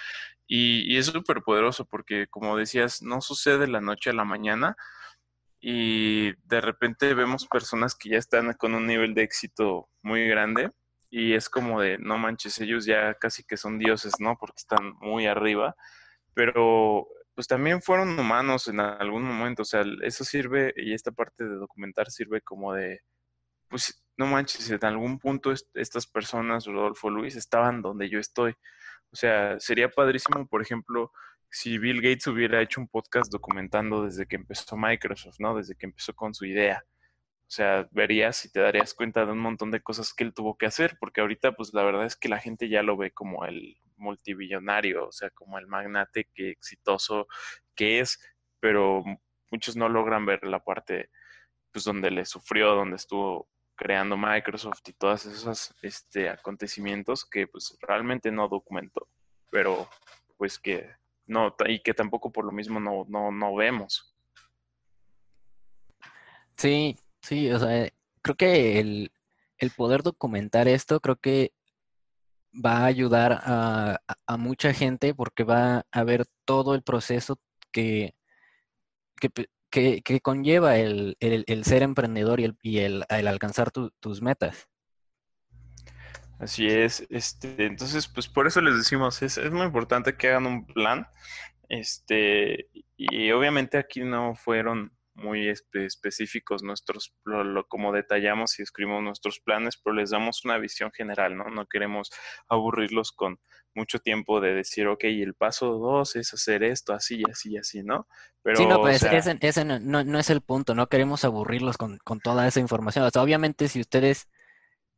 y, 0.47 0.97
es 0.97 1.07
súper 1.07 1.41
poderoso 1.41 1.85
porque, 1.85 2.27
como 2.27 2.57
decías, 2.57 3.01
no 3.01 3.21
sucede 3.21 3.59
de 3.59 3.67
la 3.67 3.81
noche 3.81 4.09
a 4.09 4.13
la 4.13 4.25
mañana 4.25 4.75
y 5.59 6.33
de 6.47 6.61
repente 6.61 7.13
vemos 7.13 7.47
personas 7.47 7.95
que 7.95 8.09
ya 8.09 8.17
están 8.17 8.53
con 8.53 8.75
un 8.75 8.85
nivel 8.87 9.13
de 9.13 9.23
éxito 9.23 9.89
muy 10.01 10.27
grande 10.27 10.71
y 11.09 11.33
es 11.33 11.49
como 11.49 11.81
de, 11.81 11.97
no 11.99 12.17
manches, 12.17 12.59
ellos 12.59 12.85
ya 12.85 13.13
casi 13.15 13.43
que 13.43 13.57
son 13.57 13.79
dioses, 13.79 14.13
¿no? 14.19 14.37
Porque 14.37 14.57
están 14.57 14.93
muy 14.99 15.27
arriba, 15.27 15.75
pero 16.33 17.07
pues 17.35 17.47
también 17.47 17.81
fueron 17.81 18.17
humanos 18.19 18.67
en 18.67 18.79
algún 18.79 19.23
momento, 19.23 19.63
o 19.63 19.65
sea, 19.65 19.83
eso 20.03 20.23
sirve 20.23 20.73
y 20.75 20.93
esta 20.93 21.11
parte 21.11 21.43
de 21.43 21.55
documentar 21.55 22.11
sirve 22.11 22.41
como 22.41 22.73
de, 22.73 23.01
pues 23.69 24.03
no 24.17 24.27
manches, 24.27 24.69
en 24.69 24.85
algún 24.85 25.19
punto 25.19 25.51
estas 25.73 26.07
personas, 26.07 26.65
Rodolfo 26.65 27.09
Luis, 27.09 27.35
estaban 27.35 27.81
donde 27.81 28.09
yo 28.09 28.19
estoy. 28.19 28.53
O 29.11 29.15
sea, 29.15 29.59
sería 29.59 29.89
padrísimo, 29.89 30.47
por 30.47 30.61
ejemplo, 30.61 31.11
si 31.49 31.77
Bill 31.77 32.01
Gates 32.01 32.27
hubiera 32.27 32.61
hecho 32.61 32.81
un 32.81 32.87
podcast 32.87 33.31
documentando 33.31 34.05
desde 34.05 34.25
que 34.25 34.35
empezó 34.35 34.75
Microsoft, 34.77 35.35
¿no? 35.39 35.55
Desde 35.55 35.75
que 35.75 35.85
empezó 35.85 36.13
con 36.13 36.33
su 36.33 36.45
idea. 36.45 36.83
Sea, 37.53 37.87
verías 37.91 38.45
y 38.45 38.51
te 38.51 38.61
darías 38.61 38.95
cuenta 38.95 39.27
de 39.27 39.31
un 39.31 39.37
montón 39.37 39.69
de 39.69 39.79
cosas 39.79 40.11
que 40.11 40.23
él 40.23 40.33
tuvo 40.33 40.57
que 40.57 40.65
hacer, 40.65 40.97
porque 40.99 41.21
ahorita, 41.21 41.51
pues 41.51 41.71
la 41.71 41.83
verdad 41.83 42.03
es 42.07 42.15
que 42.15 42.27
la 42.27 42.39
gente 42.39 42.67
ya 42.67 42.81
lo 42.81 42.97
ve 42.97 43.11
como 43.11 43.45
el 43.45 43.77
multibillonario, 43.95 45.07
o 45.07 45.11
sea, 45.11 45.29
como 45.29 45.59
el 45.59 45.67
magnate 45.67 46.31
que 46.33 46.49
exitoso 46.49 47.27
que 47.75 47.99
es, 47.99 48.19
pero 48.59 49.03
muchos 49.51 49.75
no 49.75 49.87
logran 49.87 50.25
ver 50.25 50.43
la 50.45 50.63
parte, 50.63 51.11
pues 51.71 51.85
donde 51.85 52.09
le 52.09 52.25
sufrió, 52.25 52.73
donde 52.73 52.95
estuvo 52.95 53.47
creando 53.75 54.17
Microsoft 54.17 54.81
y 54.87 54.93
todos 54.93 55.27
esos 55.27 55.75
este, 55.83 56.29
acontecimientos 56.29 57.23
que 57.23 57.45
pues 57.45 57.77
realmente 57.81 58.31
no 58.31 58.47
documentó, 58.47 59.07
pero 59.51 59.87
pues 60.37 60.57
que 60.57 60.89
no, 61.27 61.55
y 61.67 61.83
que 61.83 61.93
tampoco 61.93 62.31
por 62.31 62.45
lo 62.45 62.51
mismo 62.51 62.79
no, 62.79 63.05
no, 63.07 63.31
no 63.31 63.53
vemos. 63.53 64.17
Sí, 66.57 66.97
sí, 67.23 67.49
o 67.51 67.59
sea, 67.59 67.89
creo 68.21 68.35
que 68.35 68.79
el, 68.79 69.11
poder 69.77 70.03
documentar 70.03 70.67
esto, 70.67 70.99
creo 70.99 71.15
que 71.15 71.53
va 72.53 72.79
a 72.79 72.85
ayudar 72.85 73.39
a, 73.43 73.99
a, 74.27 74.37
mucha 74.37 74.73
gente 74.73 75.15
porque 75.15 75.43
va 75.43 75.85
a 75.89 76.03
ver 76.03 76.25
todo 76.45 76.75
el 76.75 76.83
proceso 76.83 77.39
que, 77.71 78.13
que, 79.19 80.01
que, 80.03 80.21
conlleva 80.21 80.77
el, 80.77 81.15
ser 81.63 81.81
emprendedor 81.81 82.41
y 82.41 82.43
el, 82.43 82.57
y 82.61 82.79
el, 82.79 83.05
alcanzar 83.09 83.71
tus 83.71 84.21
metas. 84.21 84.67
Así 86.39 86.67
es, 86.67 87.07
este, 87.09 87.65
entonces, 87.65 88.09
pues 88.09 88.27
por 88.27 88.47
eso 88.47 88.59
les 88.59 88.75
decimos, 88.75 89.21
es, 89.21 89.37
es 89.37 89.51
muy 89.51 89.65
importante 89.65 90.17
que 90.17 90.27
hagan 90.27 90.45
un 90.45 90.65
plan, 90.65 91.07
este, 91.69 92.67
y 92.97 93.31
obviamente 93.31 93.77
aquí 93.77 94.01
no 94.01 94.35
fueron 94.35 94.91
muy 95.15 95.47
específicos 95.47 96.63
nuestros, 96.63 97.13
lo, 97.23 97.67
como 97.67 97.93
detallamos 97.93 98.57
y 98.59 98.63
escribimos 98.63 99.03
nuestros 99.03 99.39
planes, 99.39 99.77
pero 99.77 99.95
les 99.95 100.09
damos 100.09 100.43
una 100.43 100.57
visión 100.57 100.91
general, 100.91 101.37
¿no? 101.37 101.49
No 101.49 101.67
queremos 101.67 102.09
aburrirlos 102.47 103.11
con 103.11 103.39
mucho 103.75 103.99
tiempo 103.99 104.39
de 104.39 104.53
decir, 104.53 104.87
ok, 104.87 105.03
el 105.05 105.33
paso 105.33 105.77
dos 105.77 106.15
es 106.15 106.33
hacer 106.33 106.63
esto, 106.63 106.93
así, 106.93 107.23
así, 107.29 107.57
así, 107.57 107.83
¿no? 107.83 108.07
Pero, 108.41 108.57
sí, 108.57 108.65
no, 108.65 108.81
pues 108.81 109.03
ese, 109.03 109.65
no, 109.65 110.19
es 110.19 110.29
el 110.29 110.41
punto, 110.41 110.75
no 110.75 110.87
queremos 110.87 111.23
aburrirlos 111.25 111.77
con, 111.77 111.99
toda 112.23 112.47
esa 112.47 112.59
información. 112.59 113.05
O 113.05 113.09
sea, 113.09 113.21
obviamente 113.21 113.67
si 113.67 113.79
ustedes 113.79 114.27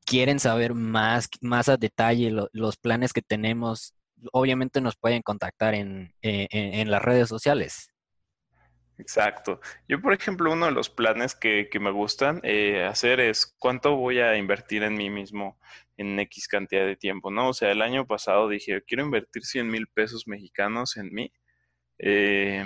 quieren 0.06 0.39
saber 0.39 0.73
más, 0.73 1.30
más 1.41 1.69
a 1.69 1.78
detalle 1.78 2.32
los 2.51 2.78
planes 2.78 3.13
que 3.13 3.21
tenemos, 3.21 3.93
obviamente 4.32 4.82
nos 4.82 4.95
pueden 4.95 5.21
contactar 5.21 5.75
en, 5.75 6.13
en, 6.21 6.91
las 6.91 7.01
redes 7.01 7.30
sociales. 7.30 7.91
Exacto. 8.98 9.60
Yo, 9.90 10.02
por 10.02 10.14
ejemplo, 10.14 10.52
uno 10.52 10.68
de 10.68 10.72
los 10.72 10.90
planes 10.90 11.36
que, 11.36 11.68
que 11.70 11.80
me 11.80 11.92
gustan 11.92 12.40
eh, 12.44 12.86
hacer 12.86 13.20
es 13.20 13.46
cuánto 13.60 13.96
voy 13.98 14.20
a 14.20 14.38
invertir 14.38 14.84
en 14.84 14.96
mí 14.96 15.10
mismo 15.10 15.60
en 15.98 16.18
X 16.20 16.48
cantidad 16.48 16.86
de 16.86 16.96
tiempo, 16.96 17.30
¿no? 17.32 17.50
O 17.50 17.54
sea, 17.54 17.72
el 17.72 17.82
año 17.82 18.06
pasado 18.08 18.48
dije, 18.50 18.84
quiero 18.84 19.04
invertir 19.04 19.44
100 19.46 19.70
mil 19.70 19.88
pesos 19.88 20.28
mexicanos 20.28 20.98
en 20.98 21.14
mí, 21.14 21.32
eh, 22.00 22.66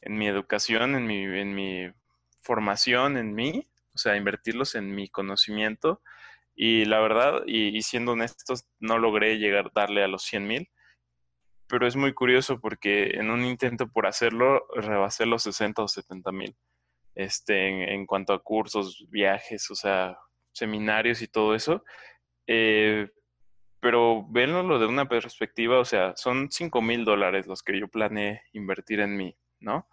en 0.00 0.18
mi 0.18 0.28
educación, 0.28 0.94
en 0.96 1.06
mi, 1.06 1.24
en 1.24 1.54
mi 1.54 1.90
formación, 2.42 3.16
en 3.16 3.34
mí, 3.34 3.68
o 3.94 3.98
sea, 3.98 4.16
invertirlos 4.16 4.74
en 4.74 4.94
mi 4.94 5.08
conocimiento. 5.08 6.02
Y 6.56 6.84
la 6.86 7.00
verdad, 7.00 7.42
y, 7.46 7.76
y 7.76 7.82
siendo 7.82 8.12
honestos, 8.12 8.64
no 8.80 8.98
logré 8.98 9.38
llegar, 9.38 9.72
darle 9.74 10.02
a 10.04 10.08
los 10.08 10.22
100 10.24 10.46
mil 10.46 10.70
pero 11.68 11.86
es 11.86 11.96
muy 11.96 12.14
curioso 12.14 12.60
porque 12.60 13.10
en 13.14 13.30
un 13.30 13.44
intento 13.44 13.88
por 13.88 14.06
hacerlo 14.06 14.66
rebasé 14.74 15.26
los 15.26 15.42
60 15.42 15.82
o 15.82 15.88
70 15.88 16.32
mil 16.32 16.56
este, 17.14 17.92
en, 17.94 18.06
cuanto 18.06 18.32
a 18.32 18.42
cursos, 18.42 19.04
viajes, 19.10 19.70
o 19.70 19.74
sea, 19.74 20.16
seminarios 20.52 21.20
y 21.20 21.28
todo 21.28 21.54
eso. 21.54 21.84
Eh, 22.46 23.08
pero 23.80 24.26
verlo 24.30 24.78
de 24.78 24.86
una 24.86 25.08
perspectiva, 25.08 25.78
o 25.78 25.84
sea, 25.84 26.16
son 26.16 26.50
5 26.50 26.80
mil 26.82 27.04
dólares 27.04 27.46
los 27.46 27.62
que 27.62 27.78
yo 27.78 27.88
planeé 27.88 28.42
invertir 28.52 29.00
en 29.00 29.16
mí, 29.16 29.36
¿no? 29.60 29.88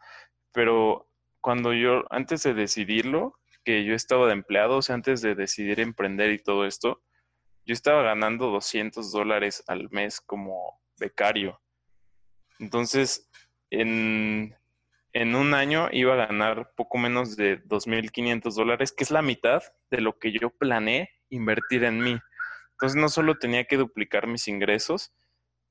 Pero 0.53 1.09
cuando 1.41 1.73
yo, 1.73 2.05
antes 2.09 2.43
de 2.43 2.53
decidirlo, 2.53 3.39
que 3.63 3.83
yo 3.83 3.95
estaba 3.95 4.27
de 4.27 4.33
empleado, 4.33 4.77
o 4.77 4.81
sea, 4.81 4.95
antes 4.95 5.21
de 5.21 5.35
decidir 5.35 5.79
emprender 5.79 6.31
y 6.31 6.39
todo 6.39 6.65
esto, 6.65 7.01
yo 7.65 7.73
estaba 7.73 8.03
ganando 8.03 8.51
200 8.51 9.11
dólares 9.11 9.63
al 9.67 9.89
mes 9.89 10.21
como 10.21 10.79
becario. 10.99 11.59
Entonces, 12.59 13.29
en, 13.69 14.55
un 15.13 15.53
año 15.53 15.89
iba 15.91 16.13
a 16.13 16.27
ganar 16.27 16.71
poco 16.75 16.97
menos 16.97 17.35
de 17.35 17.63
2.500 17.63 18.53
dólares, 18.55 18.91
que 18.91 19.03
es 19.03 19.11
la 19.11 19.21
mitad 19.21 19.63
de 19.91 20.01
lo 20.01 20.17
que 20.19 20.31
yo 20.31 20.49
planeé 20.49 21.09
invertir 21.29 21.83
en 21.83 21.99
mí. 21.99 22.17
Entonces, 22.71 22.95
no 22.99 23.09
solo 23.09 23.35
tenía 23.35 23.65
que 23.65 23.77
duplicar 23.77 24.27
mis 24.27 24.47
ingresos, 24.47 25.13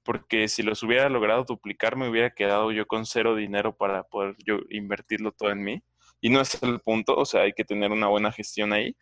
porque 0.03 0.49
si 0.49 0.63
los 0.63 0.83
hubiera 0.83 1.09
logrado 1.09 1.45
duplicar, 1.45 1.97
me 1.97 2.09
hubiera 2.09 2.31
quedado 2.31 2.73
yo 2.73 2.87
con 2.87 3.07
cero 3.07 3.35
dinero 3.37 3.77
para 3.77 4.05
poder 4.05 4.37
yo 4.45 4.59
invertirlo 4.71 5.33
todo 5.33 5.51
en 5.51 5.63
mí. 5.63 5.83
Y 6.21 6.31
no 6.31 6.41
es 6.41 6.63
el 6.63 6.81
punto, 6.81 7.17
o 7.17 7.25
sea, 7.25 7.43
hay 7.43 7.53
que 7.53 7.65
tener 7.65 7.93
una 7.93 8.07
buena 8.09 8.33
gestión 8.33 8.73
ahí, 8.73 8.97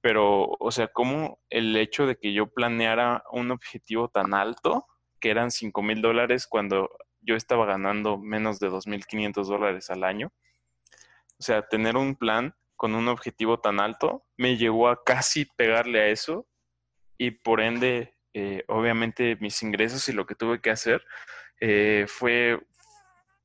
pero, 0.00 0.56
o 0.60 0.70
sea, 0.70 0.88
como 0.88 1.40
el 1.50 1.76
hecho 1.76 2.06
de 2.06 2.16
que 2.16 2.32
yo 2.32 2.46
planeara 2.48 3.24
un 3.32 3.50
objetivo 3.50 4.08
tan 4.08 4.32
alto, 4.34 4.86
que 5.20 5.30
eran 5.30 5.50
5 5.50 5.82
mil 5.82 6.00
dólares 6.00 6.46
cuando 6.46 6.90
yo 7.20 7.36
estaba 7.36 7.66
ganando 7.66 8.18
menos 8.18 8.58
de 8.58 8.70
2.500 8.70 9.46
dólares 9.46 9.90
al 9.90 10.04
año. 10.04 10.32
O 11.38 11.42
sea, 11.42 11.62
tener 11.62 11.96
un 11.96 12.16
plan 12.16 12.54
con 12.76 12.94
un 12.94 13.08
objetivo 13.08 13.60
tan 13.60 13.80
alto 13.80 14.24
me 14.36 14.56
llevó 14.56 14.88
a 14.88 15.02
casi 15.04 15.44
pegarle 15.44 16.00
a 16.00 16.08
eso 16.08 16.46
y 17.18 17.32
por 17.32 17.60
ende, 17.60 18.16
eh, 18.32 18.64
obviamente 18.68 19.36
mis 19.40 19.62
ingresos 19.62 20.08
y 20.08 20.12
lo 20.12 20.26
que 20.26 20.36
tuve 20.36 20.60
que 20.60 20.70
hacer 20.70 21.04
eh, 21.60 22.06
fue, 22.06 22.60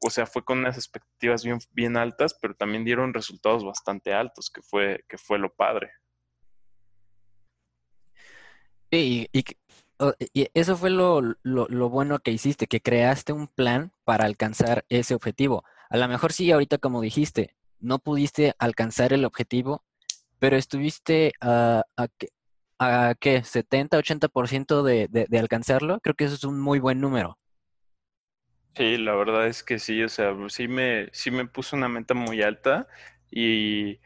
o 0.05 0.09
sea, 0.09 0.27
fue 0.27 0.45
con 0.45 0.59
unas 0.59 0.77
expectativas 0.77 1.43
bien, 1.43 1.57
bien 1.71 1.97
altas, 1.97 2.37
pero 2.39 2.53
también 2.53 2.85
dieron 2.85 3.13
resultados 3.13 3.65
bastante 3.65 4.13
altos, 4.13 4.51
que 4.51 4.61
fue, 4.61 5.03
que 5.09 5.17
fue 5.17 5.39
lo 5.39 5.53
padre. 5.53 5.91
y, 8.91 9.27
eso 10.53 10.77
fue 10.77 10.89
lo, 10.89 11.21
lo, 11.43 11.89
bueno 11.89 12.19
que 12.19 12.31
hiciste, 12.31 12.67
que 12.67 12.81
creaste 12.81 13.33
un 13.33 13.47
plan 13.47 13.91
para 14.03 14.25
alcanzar 14.25 14.85
ese 14.89 15.15
objetivo. 15.15 15.63
A 15.89 15.97
lo 15.97 16.07
mejor 16.07 16.33
sí, 16.33 16.51
ahorita 16.51 16.77
como 16.77 17.01
dijiste, 17.01 17.55
no 17.79 17.99
pudiste 17.99 18.53
alcanzar 18.59 19.13
el 19.13 19.25
objetivo, 19.25 19.83
pero 20.39 20.57
estuviste 20.57 21.33
a, 21.41 21.83
a, 21.97 22.07
a 22.79 23.15
¿qué? 23.19 23.43
70, 23.43 23.97
80% 23.97 24.83
de, 24.83 25.07
de, 25.09 25.25
de 25.29 25.39
alcanzarlo. 25.39 25.99
Creo 26.01 26.15
que 26.15 26.25
eso 26.25 26.35
es 26.35 26.43
un 26.43 26.59
muy 26.59 26.79
buen 26.79 26.99
número. 26.99 27.37
Sí, 28.75 28.97
la 28.97 29.13
verdad 29.13 29.47
es 29.47 29.63
que 29.63 29.77
sí, 29.77 30.01
o 30.01 30.09
sea, 30.09 30.35
sí 30.49 30.67
me, 30.67 31.09
sí 31.11 31.29
me 31.29 31.45
puso 31.45 31.75
una 31.75 31.87
meta 31.87 32.15
muy 32.15 32.41
alta 32.41 32.87
y 33.29 33.99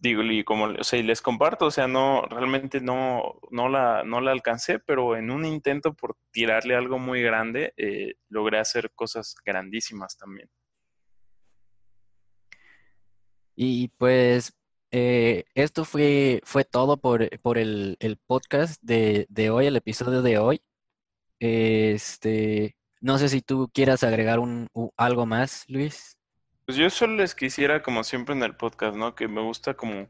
digo, 0.00 0.22
y 0.22 0.44
como, 0.44 0.66
o 0.66 0.84
sea, 0.84 0.98
y 0.98 1.02
les 1.02 1.22
comparto, 1.22 1.66
o 1.66 1.70
sea, 1.70 1.86
no, 1.88 2.22
realmente 2.22 2.80
no, 2.80 3.40
no 3.50 3.68
la, 3.68 4.04
no 4.04 4.20
la 4.20 4.32
alcancé, 4.32 4.78
pero 4.78 5.16
en 5.16 5.30
un 5.30 5.44
intento 5.44 5.94
por 5.94 6.16
tirarle 6.30 6.74
algo 6.74 6.98
muy 6.98 7.22
grande, 7.22 7.72
eh, 7.76 8.14
logré 8.28 8.58
hacer 8.58 8.90
cosas 8.94 9.34
grandísimas 9.44 10.16
también. 10.16 10.50
Y 13.56 13.88
pues 13.98 14.52
eh, 14.90 15.44
esto 15.54 15.84
fue, 15.84 16.40
fue 16.44 16.64
todo 16.64 16.96
por, 16.96 17.22
el, 17.22 17.96
podcast 18.26 18.82
de, 18.82 19.26
de, 19.28 19.50
hoy, 19.50 19.66
el 19.66 19.76
episodio 19.76 20.22
de 20.22 20.38
hoy. 20.38 20.62
Este, 21.38 22.76
no 23.00 23.18
sé 23.18 23.28
si 23.28 23.40
tú 23.42 23.70
quieras 23.72 24.02
agregar 24.02 24.38
un, 24.40 24.68
algo 24.96 25.26
más, 25.26 25.64
Luis. 25.68 26.19
Pues 26.70 26.78
yo 26.78 26.88
solo 26.88 27.16
les 27.16 27.34
quisiera, 27.34 27.82
como 27.82 28.04
siempre 28.04 28.32
en 28.32 28.44
el 28.44 28.54
podcast, 28.54 28.94
¿no? 28.96 29.16
Que 29.16 29.26
me 29.26 29.40
gusta 29.40 29.74
como 29.74 30.08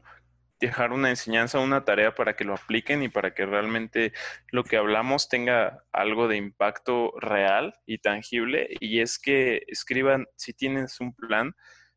dejar 0.59 0.91
una 0.91 1.09
enseñanza, 1.09 1.57
una 1.57 1.85
tarea 1.85 2.13
para 2.13 2.35
que 2.35 2.43
lo 2.43 2.53
apliquen 2.53 3.01
y 3.01 3.09
para 3.09 3.33
que 3.33 3.47
realmente 3.47 4.13
lo 4.51 4.63
que 4.63 4.77
hablamos 4.77 5.27
tenga 5.27 5.83
algo 5.91 6.27
de 6.27 6.37
impacto 6.37 7.13
real 7.19 7.73
y 7.87 7.97
tangible. 7.97 8.67
Y 8.79 8.99
es 8.99 9.17
que 9.17 9.63
escriban, 9.69 10.27
si 10.35 10.53
tienes 10.53 10.99
un 10.99 11.15
plan, 11.15 11.53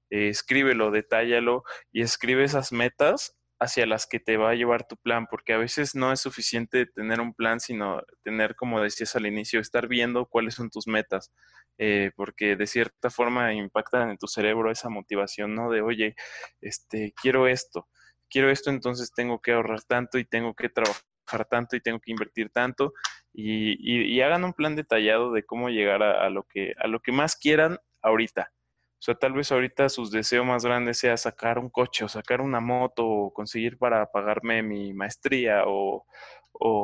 eh, 0.08 0.28
escríbelo, 0.28 0.90
detállalo 0.90 1.64
y 1.92 2.00
escribe 2.00 2.44
esas 2.44 2.72
metas 2.72 3.36
hacia 3.60 3.84
las 3.84 4.06
que 4.06 4.18
te 4.18 4.38
va 4.38 4.50
a 4.50 4.54
llevar 4.54 4.86
tu 4.86 4.96
plan, 4.96 5.26
porque 5.30 5.52
a 5.52 5.58
veces 5.58 5.94
no 5.94 6.10
es 6.10 6.20
suficiente 6.20 6.86
tener 6.86 7.20
un 7.20 7.34
plan, 7.34 7.60
sino 7.60 8.02
tener, 8.22 8.56
como 8.56 8.80
decías 8.80 9.14
al 9.14 9.26
inicio, 9.26 9.60
estar 9.60 9.88
viendo 9.88 10.24
cuáles 10.24 10.54
son 10.54 10.70
tus 10.70 10.86
metas, 10.86 11.32
eh, 11.78 12.12
porque 12.16 12.56
de 12.56 12.66
cierta 12.66 13.10
forma 13.10 13.52
impactan 13.52 14.10
en 14.10 14.18
tu 14.18 14.26
cerebro 14.26 14.70
esa 14.70 14.88
motivación, 14.88 15.54
¿no? 15.54 15.70
De, 15.70 15.82
oye, 15.82 16.14
este, 16.60 17.12
quiero 17.20 17.46
esto, 17.48 17.88
quiero 18.30 18.50
esto, 18.50 18.70
entonces 18.70 19.12
tengo 19.14 19.40
que 19.40 19.52
ahorrar 19.52 19.82
tanto 19.82 20.18
y 20.18 20.24
tengo 20.24 20.54
que 20.54 20.68
trabajar 20.68 21.46
tanto 21.50 21.76
y 21.76 21.80
tengo 21.80 22.00
que 22.00 22.12
invertir 22.12 22.50
tanto 22.50 22.92
y, 23.32 24.20
hagan 24.20 24.44
un 24.44 24.52
plan 24.52 24.76
detallado 24.76 25.32
de 25.32 25.44
cómo 25.44 25.68
llegar 25.68 26.02
a, 26.02 26.30
lo 26.30 26.44
que, 26.44 26.74
a 26.78 26.86
lo 26.86 27.00
que 27.00 27.12
más 27.12 27.36
quieran 27.36 27.78
ahorita 28.00 28.52
o 28.96 29.06
sea, 29.06 29.16
tal 29.16 29.34
vez 29.34 29.52
ahorita 29.52 29.90
sus 29.90 30.10
deseos 30.10 30.46
más 30.46 30.64
grandes 30.64 30.96
sea 30.96 31.18
sacar 31.18 31.58
un 31.58 31.68
coche 31.68 32.06
o 32.06 32.08
sacar 32.08 32.40
una 32.40 32.60
moto 32.60 33.06
o 33.06 33.34
conseguir 33.34 33.76
para 33.76 34.10
pagarme 34.10 34.62
mi 34.62 34.94
maestría 34.94 35.64
o, 35.66 36.06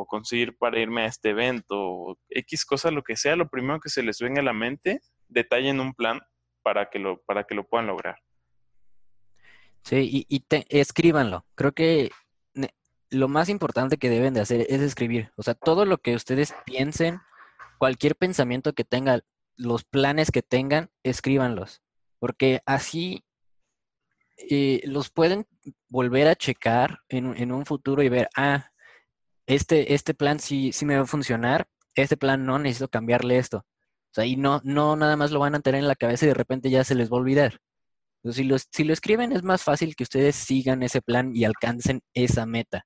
conseguir 0.06 0.56
para 0.56 0.78
irme 0.78 1.02
a 1.02 1.06
este 1.06 1.30
evento 1.30 1.76
o 1.78 2.18
X 2.28 2.64
cosa, 2.64 2.90
lo 2.90 3.02
que 3.02 3.16
sea, 3.16 3.36
lo 3.36 3.48
primero 3.48 3.80
que 3.80 3.88
se 3.88 4.02
les 4.02 4.18
venga 4.18 4.40
a 4.40 4.44
la 4.44 4.52
mente, 4.52 5.00
detallen 5.28 5.80
un 5.80 5.94
plan 5.94 6.20
para 6.62 6.90
que 6.90 6.98
lo, 6.98 7.22
para 7.22 7.44
que 7.44 7.54
lo 7.54 7.66
puedan 7.66 7.86
lograr. 7.86 8.16
Sí, 9.82 10.26
y, 10.28 10.44
escríbanlo. 10.68 11.46
Creo 11.54 11.72
que 11.72 12.10
lo 13.08 13.28
más 13.28 13.48
importante 13.48 13.96
que 13.96 14.10
deben 14.10 14.34
de 14.34 14.40
hacer 14.40 14.66
es 14.68 14.80
escribir. 14.80 15.32
O 15.36 15.42
sea, 15.42 15.54
todo 15.54 15.84
lo 15.84 15.98
que 15.98 16.14
ustedes 16.14 16.54
piensen, 16.66 17.20
cualquier 17.78 18.14
pensamiento 18.16 18.72
que 18.72 18.84
tengan, 18.84 19.22
los 19.56 19.84
planes 19.84 20.30
que 20.30 20.42
tengan, 20.42 20.90
escríbanlos 21.02 21.82
porque 22.20 22.60
así 22.66 23.24
eh, 24.36 24.80
los 24.84 25.10
pueden 25.10 25.46
volver 25.88 26.28
a 26.28 26.36
checar 26.36 27.00
en, 27.08 27.50
un 27.50 27.66
futuro 27.66 28.02
y 28.02 28.08
ver, 28.08 28.28
ah, 28.36 28.69
este, 29.54 29.94
este 29.94 30.14
plan 30.14 30.40
sí, 30.40 30.72
sí 30.72 30.84
me 30.86 30.96
va 30.96 31.02
a 31.02 31.06
funcionar, 31.06 31.68
este 31.94 32.16
plan 32.16 32.44
no, 32.44 32.58
necesito 32.58 32.88
cambiarle 32.88 33.38
esto. 33.38 33.58
O 33.58 34.14
sea, 34.14 34.26
y 34.26 34.36
no, 34.36 34.60
no 34.64 34.96
nada 34.96 35.16
más 35.16 35.30
lo 35.30 35.40
van 35.40 35.54
a 35.54 35.60
tener 35.60 35.80
en 35.80 35.88
la 35.88 35.94
cabeza 35.96 36.24
y 36.24 36.28
de 36.28 36.34
repente 36.34 36.70
ya 36.70 36.84
se 36.84 36.94
les 36.94 37.10
va 37.10 37.16
a 37.16 37.20
olvidar. 37.20 37.58
Entonces, 38.16 38.42
si, 38.42 38.44
lo, 38.44 38.56
si 38.58 38.84
lo 38.84 38.92
escriben 38.92 39.32
es 39.32 39.42
más 39.42 39.62
fácil 39.62 39.94
que 39.96 40.02
ustedes 40.02 40.36
sigan 40.36 40.82
ese 40.82 41.00
plan 41.00 41.34
y 41.34 41.44
alcancen 41.44 42.02
esa 42.12 42.46
meta. 42.46 42.84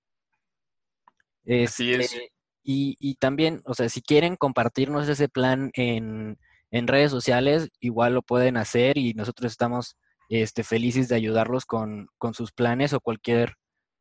Así 1.47 1.93
es. 1.93 2.13
Este, 2.13 2.33
y, 2.63 2.97
y 2.99 3.17
también, 3.17 3.63
o 3.65 3.75
sea, 3.75 3.89
si 3.89 4.01
quieren 4.01 4.37
compartirnos 4.37 5.09
ese 5.09 5.29
plan 5.29 5.71
en, 5.75 6.39
en 6.75 6.89
redes 6.89 7.13
sociales, 7.13 7.69
igual 7.79 8.15
lo 8.15 8.23
pueden 8.23 8.57
hacer 8.57 8.99
y 8.99 9.15
nosotros 9.15 9.53
estamos 9.53 9.97
este, 10.29 10.65
felices 10.65 11.09
de 11.09 11.15
ayudarlos 11.15 11.67
con, 11.67 12.09
sus 12.33 12.51
planes 12.51 12.93
o 12.93 13.01
cualquier 13.01 13.55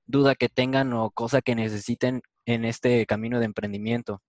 duda 0.08 0.34
que 0.34 0.50
tengan 0.50 0.92
o 0.94 1.12
cosa 1.12 1.42
que 1.42 1.54
necesiten 1.54 2.22
en 2.46 2.66
este 2.66 3.06
camino 3.06 3.40
de 3.40 3.46
emprendimiento. 3.46 4.22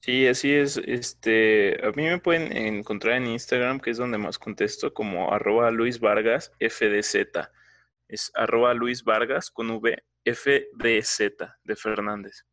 Sí, 0.00 0.26
así 0.26 0.52
es. 0.52 0.76
Este, 0.76 1.84
a 1.84 1.90
mí 1.90 2.04
me 2.04 2.18
pueden 2.18 2.56
encontrar 2.56 3.16
en 3.16 3.26
Instagram, 3.26 3.80
que 3.80 3.90
es 3.90 3.96
donde 3.98 4.18
más 4.18 4.38
contesto, 4.38 4.94
como 4.94 5.32
arroba 5.32 5.70
Luis 5.70 5.98
Vargas 5.98 6.52
FDZ. 6.60 7.48
Es 8.08 8.30
arroba 8.34 8.74
Luis 8.74 9.04
Vargas 9.04 9.50
con 9.50 9.70
V 9.70 10.02
FDZ 10.24 11.18
de 11.64 11.76
Fernández. 11.76 12.44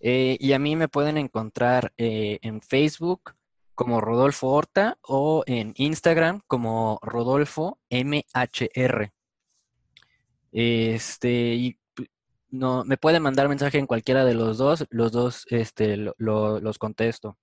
Eh, 0.00 0.36
y 0.38 0.52
a 0.52 0.58
mí 0.58 0.76
me 0.76 0.88
pueden 0.88 1.16
encontrar 1.16 1.92
eh, 1.96 2.38
en 2.42 2.60
Facebook 2.60 3.34
como 3.74 4.00
Rodolfo 4.00 4.48
Horta 4.48 4.98
o 5.02 5.44
en 5.46 5.72
Instagram 5.76 6.40
como 6.46 6.98
Rodolfo 7.02 7.78
MHR. 7.90 9.12
Este, 10.52 11.54
y 11.54 11.78
no, 12.56 12.84
me 12.84 12.96
pueden 12.96 13.22
mandar 13.22 13.48
mensaje 13.48 13.78
en 13.78 13.86
cualquiera 13.86 14.24
de 14.24 14.34
los 14.34 14.58
dos, 14.58 14.86
los 14.90 15.12
dos 15.12 15.46
este, 15.50 15.96
los 16.18 16.78
contesto. 16.78 17.38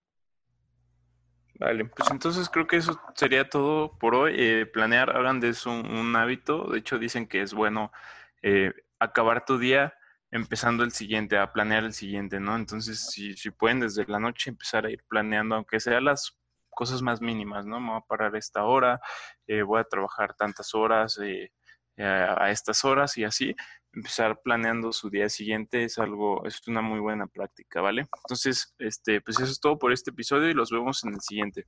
Vale, 1.60 1.86
pues 1.86 2.10
entonces 2.12 2.50
creo 2.50 2.68
que 2.68 2.78
eso 2.78 3.00
sería 3.16 3.50
todo 3.50 3.98
por 3.98 4.16
hoy. 4.16 4.34
Eh, 4.38 4.66
planear, 4.66 5.16
hagan 5.16 5.40
de 5.40 5.50
eso 5.50 5.72
un, 5.72 6.16
hábito. 6.16 6.70
De 6.72 6.80
hecho, 6.80 7.00
dicen 7.00 7.28
que 7.28 7.42
es 7.42 7.54
bueno 7.54 7.92
acabar 9.00 9.46
tu 9.46 9.58
día 9.58 9.94
empezando 10.34 10.84
el 10.84 10.92
siguiente, 10.92 11.38
a 11.38 11.54
planear 11.54 11.84
el 11.84 11.94
siguiente, 11.94 12.40
¿no? 12.40 12.56
Entonces, 12.56 13.08
si, 13.12 13.36
si 13.36 13.52
pueden 13.52 13.80
desde 13.80 14.06
la 14.08 14.20
noche 14.20 14.50
empezar 14.50 14.86
a 14.86 14.90
ir 14.90 15.04
planeando, 15.08 15.56
aunque 15.56 15.80
sean 15.80 16.06
las 16.06 16.36
cosas 16.72 17.04
más 17.04 17.22
mínimas, 17.22 17.68
¿no? 17.68 17.80
Me 17.80 17.90
voy 17.90 17.98
a 18.00 18.08
parar 18.08 18.36
esta 18.36 18.64
hora, 18.64 19.00
eh, 19.46 19.62
voy 19.62 19.80
a 19.80 19.84
trabajar 19.84 20.34
tantas 20.34 20.74
horas 20.74 21.20
eh, 21.24 21.52
a 21.98 22.50
estas 22.50 22.84
horas 22.86 23.18
y 23.18 23.24
así, 23.24 23.56
empezar 23.94 24.42
planeando 24.44 24.92
su 24.92 25.10
día 25.10 25.30
siguiente 25.30 25.84
es 25.84 25.98
algo, 26.00 26.46
es 26.46 26.68
una 26.68 26.82
muy 26.82 27.00
buena 27.00 27.28
práctica, 27.28 27.82
¿vale? 27.82 28.08
Entonces, 28.26 28.74
este, 28.80 29.22
pues 29.22 29.40
eso 29.40 29.52
es 29.52 29.60
todo 29.60 29.78
por 29.78 29.94
este 29.94 30.12
episodio 30.12 30.50
y 30.50 30.54
los 30.54 30.72
vemos 30.72 31.04
en 31.04 31.14
el 31.14 31.22
siguiente. 31.22 31.68